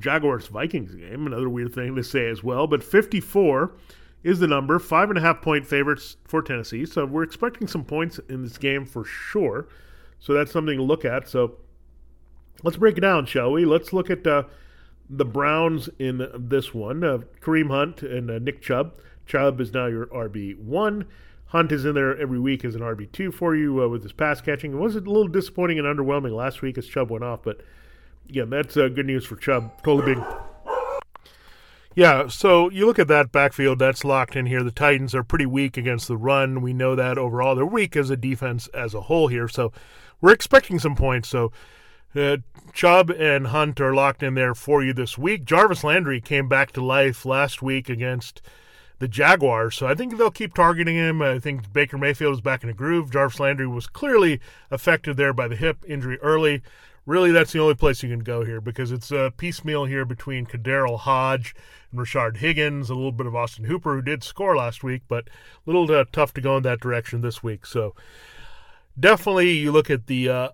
Jaguars 0.00 0.48
Vikings 0.48 0.92
game. 0.96 1.24
Another 1.24 1.48
weird 1.48 1.72
thing 1.72 1.94
to 1.94 2.02
say 2.02 2.28
as 2.28 2.42
well, 2.42 2.66
but 2.66 2.82
54 2.82 3.76
is 4.24 4.40
the 4.40 4.48
number. 4.48 4.80
Five 4.80 5.08
and 5.08 5.18
a 5.18 5.22
half 5.22 5.40
point 5.40 5.68
favorites 5.68 6.16
for 6.24 6.42
Tennessee, 6.42 6.84
so 6.84 7.06
we're 7.06 7.22
expecting 7.22 7.68
some 7.68 7.84
points 7.84 8.18
in 8.28 8.42
this 8.42 8.58
game 8.58 8.84
for 8.84 9.04
sure. 9.04 9.68
So 10.18 10.32
that's 10.32 10.50
something 10.50 10.78
to 10.78 10.82
look 10.82 11.04
at. 11.04 11.28
So 11.28 11.58
Let's 12.62 12.76
break 12.76 12.98
it 12.98 13.02
down, 13.02 13.26
shall 13.26 13.52
we? 13.52 13.64
Let's 13.64 13.92
look 13.92 14.10
at 14.10 14.26
uh, 14.26 14.44
the 15.08 15.24
Browns 15.24 15.88
in 15.98 16.26
this 16.34 16.74
one. 16.74 17.04
Uh, 17.04 17.18
Kareem 17.40 17.70
Hunt 17.70 18.02
and 18.02 18.30
uh, 18.30 18.38
Nick 18.38 18.62
Chubb. 18.62 18.94
Chubb 19.26 19.60
is 19.60 19.72
now 19.72 19.86
your 19.86 20.06
RB1. 20.06 21.06
Hunt 21.46 21.72
is 21.72 21.84
in 21.84 21.94
there 21.94 22.16
every 22.18 22.40
week 22.40 22.64
as 22.64 22.74
an 22.74 22.80
RB2 22.80 23.32
for 23.32 23.54
you 23.54 23.82
uh, 23.82 23.88
with 23.88 24.02
his 24.02 24.12
pass 24.12 24.40
catching. 24.40 24.72
It 24.72 24.76
was 24.76 24.96
a 24.96 25.00
little 25.00 25.28
disappointing 25.28 25.78
and 25.78 25.86
underwhelming 25.86 26.34
last 26.34 26.62
week 26.62 26.76
as 26.76 26.86
Chubb 26.86 27.10
went 27.10 27.24
off, 27.24 27.42
but 27.42 27.60
yeah, 28.28 28.44
that's 28.46 28.76
uh, 28.76 28.88
good 28.88 29.06
news 29.06 29.24
for 29.24 29.36
Chubb. 29.36 29.82
Totally 29.82 30.14
big. 30.14 30.24
Yeah, 31.94 32.28
so 32.28 32.68
you 32.70 32.84
look 32.84 32.98
at 32.98 33.08
that 33.08 33.32
backfield 33.32 33.78
that's 33.78 34.04
locked 34.04 34.36
in 34.36 34.44
here. 34.44 34.62
The 34.62 34.70
Titans 34.70 35.14
are 35.14 35.22
pretty 35.22 35.46
weak 35.46 35.78
against 35.78 36.08
the 36.08 36.16
run. 36.16 36.60
We 36.60 36.74
know 36.74 36.94
that 36.94 37.16
overall. 37.16 37.54
They're 37.54 37.64
weak 37.64 37.96
as 37.96 38.10
a 38.10 38.16
defense 38.16 38.68
as 38.74 38.92
a 38.92 39.02
whole 39.02 39.28
here, 39.28 39.48
so 39.48 39.72
we're 40.20 40.32
expecting 40.32 40.78
some 40.78 40.94
points. 40.94 41.28
So 41.28 41.52
uh, 42.16 42.38
Chubb 42.72 43.10
and 43.10 43.48
Hunt 43.48 43.80
are 43.80 43.94
locked 43.94 44.22
in 44.22 44.34
there 44.34 44.54
for 44.54 44.82
you 44.82 44.92
this 44.92 45.16
week. 45.16 45.44
Jarvis 45.44 45.84
Landry 45.84 46.20
came 46.20 46.48
back 46.48 46.72
to 46.72 46.84
life 46.84 47.24
last 47.24 47.62
week 47.62 47.88
against 47.88 48.42
the 48.98 49.08
Jaguars, 49.08 49.74
so 49.74 49.86
I 49.86 49.94
think 49.94 50.16
they'll 50.16 50.30
keep 50.30 50.54
targeting 50.54 50.96
him. 50.96 51.22
I 51.22 51.38
think 51.38 51.72
Baker 51.72 51.98
Mayfield 51.98 52.34
is 52.34 52.40
back 52.40 52.62
in 52.62 52.68
a 52.70 52.74
groove. 52.74 53.10
Jarvis 53.10 53.40
Landry 53.40 53.66
was 53.66 53.86
clearly 53.86 54.40
affected 54.70 55.16
there 55.16 55.32
by 55.32 55.48
the 55.48 55.56
hip 55.56 55.84
injury 55.86 56.18
early. 56.20 56.62
Really, 57.06 57.30
that's 57.30 57.52
the 57.52 57.60
only 57.60 57.76
place 57.76 58.02
you 58.02 58.08
can 58.08 58.24
go 58.24 58.44
here 58.44 58.60
because 58.60 58.90
it's 58.90 59.12
a 59.12 59.32
piecemeal 59.36 59.84
here 59.84 60.04
between 60.04 60.44
KhaDarel 60.44 60.98
Hodge 60.98 61.54
and 61.92 62.00
Rashard 62.00 62.38
Higgins, 62.38 62.90
a 62.90 62.94
little 62.94 63.12
bit 63.12 63.26
of 63.26 63.36
Austin 63.36 63.66
Hooper, 63.66 63.94
who 63.94 64.02
did 64.02 64.24
score 64.24 64.56
last 64.56 64.82
week, 64.82 65.02
but 65.06 65.28
a 65.28 65.30
little 65.70 65.90
uh, 65.90 66.04
tough 66.10 66.34
to 66.34 66.40
go 66.40 66.56
in 66.56 66.64
that 66.64 66.80
direction 66.80 67.20
this 67.20 67.44
week. 67.44 67.64
So 67.64 67.94
definitely 68.98 69.52
you 69.52 69.70
look 69.70 69.88
at 69.88 70.08
the 70.08 70.28
uh, 70.28 70.48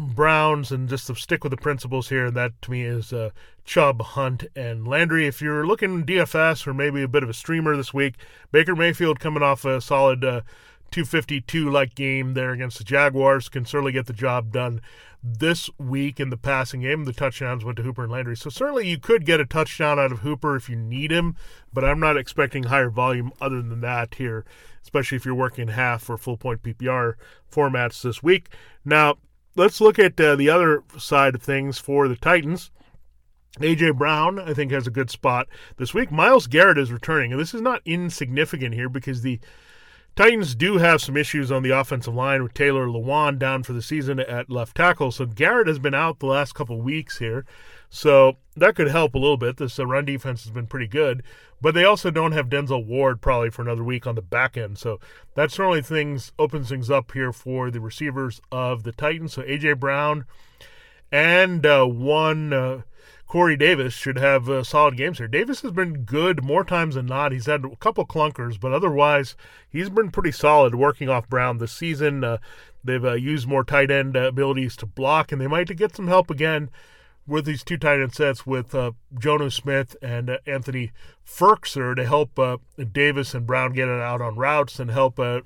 Browns 0.00 0.70
and 0.70 0.88
just 0.88 1.14
stick 1.16 1.44
with 1.44 1.50
the 1.50 1.56
principles 1.56 2.08
here, 2.08 2.26
and 2.26 2.36
that 2.36 2.60
to 2.62 2.70
me 2.70 2.82
is 2.82 3.12
uh, 3.12 3.30
Chubb, 3.64 4.02
Hunt, 4.02 4.46
and 4.56 4.86
Landry. 4.86 5.26
If 5.26 5.40
you're 5.40 5.66
looking 5.66 6.04
DFS 6.04 6.66
or 6.66 6.74
maybe 6.74 7.02
a 7.02 7.08
bit 7.08 7.22
of 7.22 7.28
a 7.28 7.34
streamer 7.34 7.76
this 7.76 7.94
week, 7.94 8.16
Baker 8.50 8.74
Mayfield 8.74 9.20
coming 9.20 9.42
off 9.42 9.64
a 9.64 9.80
solid 9.80 10.24
uh, 10.24 10.40
252 10.90 11.70
like 11.70 11.94
game 11.94 12.34
there 12.34 12.50
against 12.50 12.78
the 12.78 12.84
Jaguars 12.84 13.48
can 13.48 13.64
certainly 13.64 13.92
get 13.92 14.06
the 14.06 14.12
job 14.12 14.52
done 14.52 14.80
this 15.22 15.70
week 15.78 16.18
in 16.18 16.30
the 16.30 16.36
passing 16.36 16.80
game. 16.80 17.04
The 17.04 17.12
touchdowns 17.12 17.64
went 17.64 17.76
to 17.76 17.82
Hooper 17.82 18.02
and 18.02 18.12
Landry. 18.12 18.36
So 18.36 18.50
certainly 18.50 18.88
you 18.88 18.98
could 18.98 19.26
get 19.26 19.40
a 19.40 19.44
touchdown 19.44 19.98
out 19.98 20.12
of 20.12 20.20
Hooper 20.20 20.56
if 20.56 20.68
you 20.68 20.76
need 20.76 21.10
him, 21.10 21.36
but 21.72 21.84
I'm 21.84 22.00
not 22.00 22.16
expecting 22.16 22.64
higher 22.64 22.90
volume 22.90 23.32
other 23.40 23.62
than 23.62 23.80
that 23.82 24.14
here, 24.14 24.44
especially 24.82 25.16
if 25.16 25.24
you're 25.24 25.34
working 25.34 25.68
half 25.68 26.08
or 26.08 26.16
full 26.16 26.36
point 26.36 26.62
PPR 26.62 27.14
formats 27.52 28.02
this 28.02 28.22
week. 28.22 28.48
Now, 28.84 29.18
let's 29.56 29.80
look 29.80 29.98
at 29.98 30.20
uh, 30.20 30.36
the 30.36 30.50
other 30.50 30.82
side 30.98 31.34
of 31.34 31.42
things 31.42 31.78
for 31.78 32.08
the 32.08 32.16
Titans. 32.16 32.70
AJ 33.58 33.98
Brown, 33.98 34.38
I 34.38 34.54
think, 34.54 34.70
has 34.70 34.86
a 34.86 34.92
good 34.92 35.10
spot 35.10 35.48
this 35.76 35.92
week. 35.92 36.12
Myles 36.12 36.46
Garrett 36.46 36.78
is 36.78 36.92
returning, 36.92 37.32
and 37.32 37.40
this 37.40 37.52
is 37.52 37.60
not 37.60 37.82
insignificant 37.84 38.74
here 38.74 38.88
because 38.88 39.22
the 39.22 39.40
Titans 40.20 40.54
do 40.54 40.76
have 40.76 41.00
some 41.00 41.16
issues 41.16 41.50
on 41.50 41.62
the 41.62 41.70
offensive 41.70 42.14
line 42.14 42.42
with 42.42 42.52
Taylor 42.52 42.86
Lewan 42.86 43.38
down 43.38 43.62
for 43.62 43.72
the 43.72 43.80
season 43.80 44.20
at 44.20 44.50
left 44.50 44.76
tackle. 44.76 45.10
So 45.10 45.24
Garrett 45.24 45.66
has 45.66 45.78
been 45.78 45.94
out 45.94 46.18
the 46.18 46.26
last 46.26 46.54
couple 46.54 46.78
weeks 46.78 47.16
here. 47.16 47.46
So 47.88 48.36
that 48.54 48.76
could 48.76 48.88
help 48.88 49.14
a 49.14 49.18
little 49.18 49.38
bit. 49.38 49.56
This 49.56 49.78
uh, 49.78 49.86
run 49.86 50.04
defense 50.04 50.44
has 50.44 50.50
been 50.50 50.66
pretty 50.66 50.88
good, 50.88 51.22
but 51.62 51.72
they 51.72 51.84
also 51.84 52.10
don't 52.10 52.32
have 52.32 52.50
Denzel 52.50 52.84
Ward 52.84 53.22
probably 53.22 53.48
for 53.48 53.62
another 53.62 53.82
week 53.82 54.06
on 54.06 54.14
the 54.14 54.20
back 54.20 54.58
end. 54.58 54.76
So 54.76 55.00
that 55.36 55.50
certainly 55.50 55.80
things 55.80 56.32
opens 56.38 56.68
things 56.68 56.90
up 56.90 57.12
here 57.12 57.32
for 57.32 57.70
the 57.70 57.80
receivers 57.80 58.42
of 58.52 58.82
the 58.82 58.92
Titans. 58.92 59.32
So 59.32 59.42
AJ 59.44 59.80
Brown 59.80 60.26
and 61.10 61.64
uh, 61.64 61.86
one 61.86 62.52
uh, 62.52 62.82
Corey 63.30 63.56
Davis 63.56 63.94
should 63.94 64.18
have 64.18 64.50
uh, 64.50 64.64
solid 64.64 64.96
games 64.96 65.18
here. 65.18 65.28
Davis 65.28 65.60
has 65.60 65.70
been 65.70 66.02
good 66.02 66.42
more 66.42 66.64
times 66.64 66.96
than 66.96 67.06
not. 67.06 67.30
He's 67.30 67.46
had 67.46 67.64
a 67.64 67.76
couple 67.76 68.04
clunkers, 68.04 68.58
but 68.58 68.72
otherwise 68.72 69.36
he's 69.68 69.88
been 69.88 70.10
pretty 70.10 70.32
solid 70.32 70.74
working 70.74 71.08
off 71.08 71.28
Brown 71.28 71.58
this 71.58 71.70
season. 71.70 72.24
Uh, 72.24 72.38
they've 72.82 73.04
uh, 73.04 73.12
used 73.12 73.46
more 73.46 73.62
tight 73.62 73.88
end 73.88 74.16
abilities 74.16 74.74
to 74.78 74.86
block, 74.86 75.30
and 75.30 75.40
they 75.40 75.46
might 75.46 75.76
get 75.76 75.94
some 75.94 76.08
help 76.08 76.28
again 76.28 76.70
with 77.24 77.44
these 77.44 77.62
two 77.62 77.76
tight 77.76 78.00
end 78.00 78.12
sets 78.12 78.46
with 78.46 78.74
uh, 78.74 78.90
Jonnu 79.14 79.52
Smith 79.52 79.94
and 80.02 80.28
uh, 80.28 80.38
Anthony 80.44 80.90
Firkser 81.24 81.94
to 81.94 82.04
help 82.04 82.36
uh, 82.36 82.56
Davis 82.90 83.32
and 83.32 83.46
Brown 83.46 83.74
get 83.74 83.86
it 83.86 84.00
out 84.00 84.20
on 84.20 84.34
routes 84.34 84.80
and 84.80 84.90
help 84.90 85.20
uh, 85.20 85.42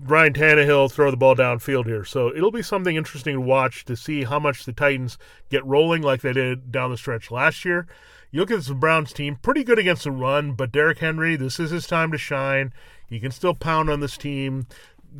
Ryan 0.00 0.32
Tannehill 0.32 0.90
throw 0.90 1.10
the 1.10 1.16
ball 1.16 1.36
downfield 1.36 1.86
here. 1.86 2.04
So 2.04 2.34
it'll 2.34 2.50
be 2.50 2.62
something 2.62 2.96
interesting 2.96 3.34
to 3.34 3.40
watch 3.40 3.84
to 3.86 3.96
see 3.96 4.24
how 4.24 4.38
much 4.38 4.64
the 4.64 4.72
Titans 4.72 5.18
get 5.50 5.64
rolling 5.64 6.02
like 6.02 6.22
they 6.22 6.32
did 6.32 6.72
down 6.72 6.90
the 6.90 6.96
stretch 6.96 7.30
last 7.30 7.64
year. 7.64 7.86
You 8.30 8.40
look 8.40 8.50
at 8.50 8.56
this 8.56 8.70
Browns 8.70 9.12
team, 9.12 9.36
pretty 9.36 9.62
good 9.62 9.78
against 9.78 10.04
the 10.04 10.10
run, 10.10 10.52
but 10.52 10.72
Derrick 10.72 11.00
Henry, 11.00 11.36
this 11.36 11.60
is 11.60 11.70
his 11.70 11.86
time 11.86 12.10
to 12.12 12.18
shine. 12.18 12.72
He 13.06 13.20
can 13.20 13.30
still 13.30 13.54
pound 13.54 13.90
on 13.90 14.00
this 14.00 14.16
team 14.16 14.66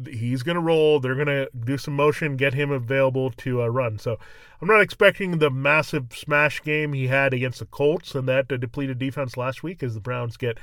he's 0.07 0.43
going 0.43 0.55
to 0.55 0.61
roll. 0.61 1.01
They're 1.01 1.15
going 1.15 1.27
to 1.27 1.49
do 1.65 1.79
some 1.79 1.95
motion, 1.95 2.37
get 2.37 2.55
him 2.55 2.71
available 2.71 3.31
to 3.31 3.63
uh, 3.63 3.67
run. 3.67 3.99
So 3.99 4.19
I'm 4.61 4.69
not 4.69 4.81
expecting 4.81 5.39
the 5.39 5.51
massive 5.51 6.07
smash 6.13 6.63
game 6.63 6.93
he 6.93 7.09
had 7.09 7.35
against 7.35 7.59
the 7.59 7.67
Colts 7.67 8.15
and 8.15 8.29
that 8.29 8.51
uh, 8.51 8.57
depleted 8.57 8.99
defense 8.99 9.37
last 9.37 9.63
week 9.63 9.83
as 9.83 9.95
the 9.95 10.01
Browns 10.01 10.37
get 10.37 10.59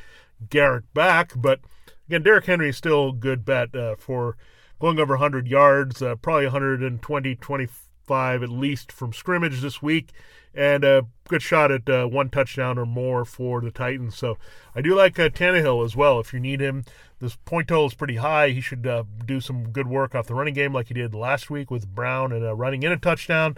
Garrett 0.50 0.92
back. 0.94 1.34
But 1.36 1.60
again, 2.10 2.24
Derrick 2.24 2.46
Henry 2.46 2.70
is 2.70 2.78
still 2.78 3.10
a 3.10 3.14
good 3.14 3.46
bet 3.46 3.76
uh, 3.76 3.96
for 3.96 4.36
going 4.80 5.00
over 5.00 5.14
100 5.14 5.48
yards, 5.48 6.02
uh, 6.02 6.16
probably 6.16 6.46
120, 6.46 7.36
25 7.36 8.44
at 8.44 8.50
least 8.50 8.92
from 8.92 9.14
scrimmage 9.14 9.62
this 9.62 9.84
week, 9.84 10.12
and 10.56 10.84
a 10.84 11.06
good 11.28 11.44
shot 11.44 11.72
at 11.72 11.88
uh, 11.88 12.08
one 12.08 12.30
touchdown 12.30 12.80
or 12.80 12.86
more 12.88 13.26
for 13.26 13.62
the 13.62 13.70
Titans. 13.70 14.18
So 14.18 14.40
I 14.74 14.82
do 14.82 14.96
like 14.96 15.20
uh, 15.20 15.30
Tannehill 15.30 15.86
as 15.86 15.96
well. 15.96 16.20
If 16.20 16.34
you 16.34 16.40
need 16.40 16.62
him, 16.62 16.84
this 17.20 17.36
point 17.46 17.68
total 17.68 17.86
is 17.86 17.94
pretty 17.94 18.16
high. 18.16 18.50
He 18.50 18.62
should 18.62 18.88
uh, 18.88 19.04
do 19.24 19.40
some 19.40 19.70
good 19.70 19.88
work 19.88 20.16
off 20.16 20.26
the 20.26 20.34
running 20.34 20.56
game 20.56 20.74
like 20.74 20.88
he 20.88 20.96
did 20.96 21.14
last 21.14 21.52
week 21.52 21.70
with 21.70 21.94
Brown 21.94 22.32
and 22.32 22.44
uh, 22.44 22.56
running 22.56 22.82
in 22.82 22.92
a 22.92 22.98
touchdown 22.98 23.56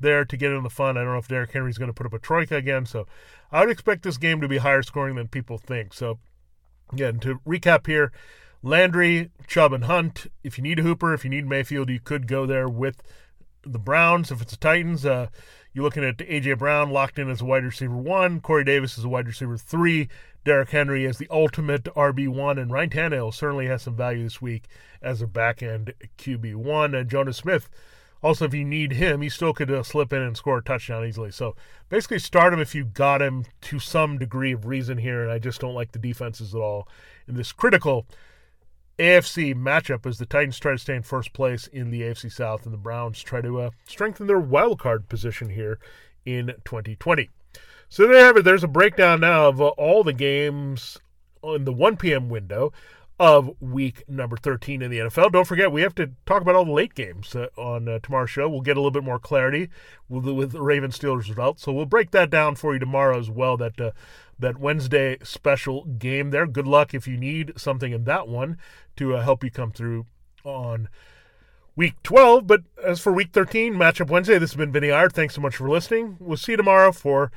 there 0.00 0.24
to 0.24 0.36
get 0.36 0.50
in 0.50 0.64
the 0.64 0.70
fun. 0.70 0.96
I 0.96 1.04
don't 1.04 1.12
know 1.12 1.18
if 1.18 1.28
Derrick 1.28 1.52
Henry's 1.52 1.78
going 1.78 1.90
to 1.90 1.94
put 1.94 2.06
up 2.06 2.14
a 2.14 2.18
troika 2.18 2.56
again, 2.56 2.84
so 2.84 3.06
I 3.52 3.60
would 3.60 3.70
expect 3.70 4.02
this 4.02 4.18
game 4.18 4.40
to 4.40 4.48
be 4.48 4.58
higher 4.58 4.82
scoring 4.82 5.14
than 5.14 5.28
people 5.28 5.58
think. 5.58 5.94
So 5.94 6.18
again, 6.92 7.18
to 7.20 7.40
recap 7.46 7.86
here. 7.86 8.12
Landry, 8.62 9.30
Chubb, 9.46 9.72
and 9.72 9.84
Hunt. 9.84 10.26
If 10.44 10.56
you 10.56 10.62
need 10.62 10.78
a 10.78 10.82
Hooper, 10.82 11.12
if 11.14 11.24
you 11.24 11.30
need 11.30 11.46
Mayfield, 11.46 11.90
you 11.90 11.98
could 11.98 12.28
go 12.28 12.46
there 12.46 12.68
with 12.68 13.02
the 13.64 13.78
Browns. 13.78 14.30
If 14.30 14.40
it's 14.40 14.52
the 14.52 14.56
Titans, 14.56 15.04
uh, 15.04 15.28
you're 15.72 15.84
looking 15.84 16.04
at 16.04 16.20
A.J. 16.20 16.54
Brown 16.54 16.90
locked 16.90 17.18
in 17.18 17.30
as 17.30 17.40
a 17.40 17.44
wide 17.44 17.64
receiver 17.64 17.96
one, 17.96 18.40
Corey 18.40 18.64
Davis 18.64 18.98
is 18.98 19.04
a 19.04 19.08
wide 19.08 19.26
receiver 19.26 19.56
three, 19.56 20.08
Derrick 20.44 20.70
Henry 20.70 21.04
is 21.04 21.18
the 21.18 21.28
ultimate 21.30 21.84
RB1, 21.84 22.60
and 22.60 22.70
Ryan 22.70 22.90
Tannehill 22.90 23.34
certainly 23.34 23.66
has 23.66 23.82
some 23.82 23.96
value 23.96 24.24
this 24.24 24.42
week 24.42 24.66
as 25.00 25.22
a 25.22 25.26
back 25.26 25.62
end 25.62 25.94
QB1. 26.18 26.98
And 26.98 27.08
Jonnu 27.08 27.34
Smith, 27.34 27.68
also, 28.22 28.44
if 28.44 28.54
you 28.54 28.64
need 28.64 28.92
him, 28.92 29.20
he 29.20 29.28
still 29.28 29.52
could 29.52 29.70
uh, 29.70 29.82
slip 29.82 30.12
in 30.12 30.22
and 30.22 30.36
score 30.36 30.58
a 30.58 30.62
touchdown 30.62 31.04
easily. 31.04 31.32
So 31.32 31.56
basically, 31.88 32.20
start 32.20 32.52
him 32.52 32.60
if 32.60 32.74
you 32.74 32.84
got 32.84 33.20
him 33.20 33.44
to 33.62 33.80
some 33.80 34.16
degree 34.16 34.52
of 34.52 34.66
reason 34.66 34.98
here. 34.98 35.22
And 35.22 35.32
I 35.32 35.40
just 35.40 35.60
don't 35.60 35.74
like 35.74 35.90
the 35.90 35.98
defenses 35.98 36.54
at 36.54 36.60
all 36.60 36.86
in 37.26 37.34
this 37.34 37.50
critical 37.50 38.06
AFC 38.98 39.56
matchup 39.56 40.06
as 40.06 40.18
the 40.18 40.26
Titans 40.26 40.60
try 40.60 40.72
to 40.72 40.78
stay 40.78 40.94
in 40.94 41.02
first 41.02 41.32
place 41.32 41.66
in 41.66 41.90
the 41.90 42.02
AFC 42.02 42.30
South 42.30 42.64
and 42.64 42.72
the 42.72 42.78
Browns 42.78 43.20
try 43.22 43.40
to 43.40 43.60
uh, 43.60 43.70
strengthen 43.88 44.28
their 44.28 44.38
wild 44.38 44.78
card 44.78 45.08
position 45.08 45.48
here 45.48 45.80
in 46.24 46.54
2020. 46.64 47.28
So 47.88 48.04
there 48.04 48.12
you 48.12 48.24
have 48.24 48.36
it. 48.36 48.44
There's 48.44 48.64
a 48.64 48.68
breakdown 48.68 49.20
now 49.20 49.48
of 49.48 49.60
uh, 49.60 49.68
all 49.70 50.04
the 50.04 50.12
games 50.12 50.98
in 51.42 51.64
the 51.64 51.72
1 51.72 51.96
p.m. 51.96 52.28
window 52.28 52.72
of 53.20 53.54
week 53.60 54.02
number 54.08 54.36
13 54.36 54.82
in 54.82 54.90
the 54.90 54.98
NFL. 54.98 55.32
Don't 55.32 55.46
forget, 55.46 55.70
we 55.70 55.82
have 55.82 55.94
to 55.96 56.10
talk 56.26 56.42
about 56.42 56.54
all 56.54 56.64
the 56.64 56.72
late 56.72 56.94
games 56.94 57.36
uh, 57.36 57.48
on 57.56 57.88
uh, 57.88 57.98
tomorrow's 58.02 58.30
show. 58.30 58.48
We'll 58.48 58.62
get 58.62 58.76
a 58.76 58.80
little 58.80 58.90
bit 58.90 59.04
more 59.04 59.18
clarity 59.18 59.68
with, 60.08 60.26
with 60.26 60.52
the 60.52 60.62
Ravens 60.62 60.98
Steelers 60.98 61.28
results. 61.28 61.62
So 61.62 61.72
we'll 61.72 61.86
break 61.86 62.10
that 62.10 62.30
down 62.30 62.56
for 62.56 62.72
you 62.72 62.80
tomorrow 62.80 63.18
as 63.18 63.30
well. 63.30 63.56
That 63.56 63.80
uh, 63.80 63.92
that 64.38 64.58
Wednesday 64.58 65.18
special 65.22 65.84
game 65.84 66.30
there. 66.30 66.46
Good 66.46 66.66
luck 66.66 66.94
if 66.94 67.06
you 67.06 67.16
need 67.16 67.52
something 67.56 67.92
in 67.92 68.04
that 68.04 68.28
one 68.28 68.58
to 68.96 69.16
uh, 69.16 69.22
help 69.22 69.44
you 69.44 69.50
come 69.50 69.70
through 69.70 70.06
on 70.44 70.88
week 71.76 71.94
12. 72.02 72.46
But 72.46 72.62
as 72.82 73.00
for 73.00 73.12
week 73.12 73.30
13, 73.32 73.74
matchup 73.74 74.10
Wednesday, 74.10 74.38
this 74.38 74.50
has 74.50 74.56
been 74.56 74.72
Vinnie 74.72 74.90
Iyer. 74.90 75.08
Thanks 75.08 75.34
so 75.34 75.40
much 75.40 75.56
for 75.56 75.68
listening. 75.68 76.16
We'll 76.20 76.36
see 76.36 76.52
you 76.52 76.56
tomorrow 76.56 76.92
for 76.92 77.32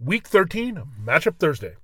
week 0.00 0.26
13, 0.26 0.82
matchup 1.04 1.38
Thursday. 1.38 1.74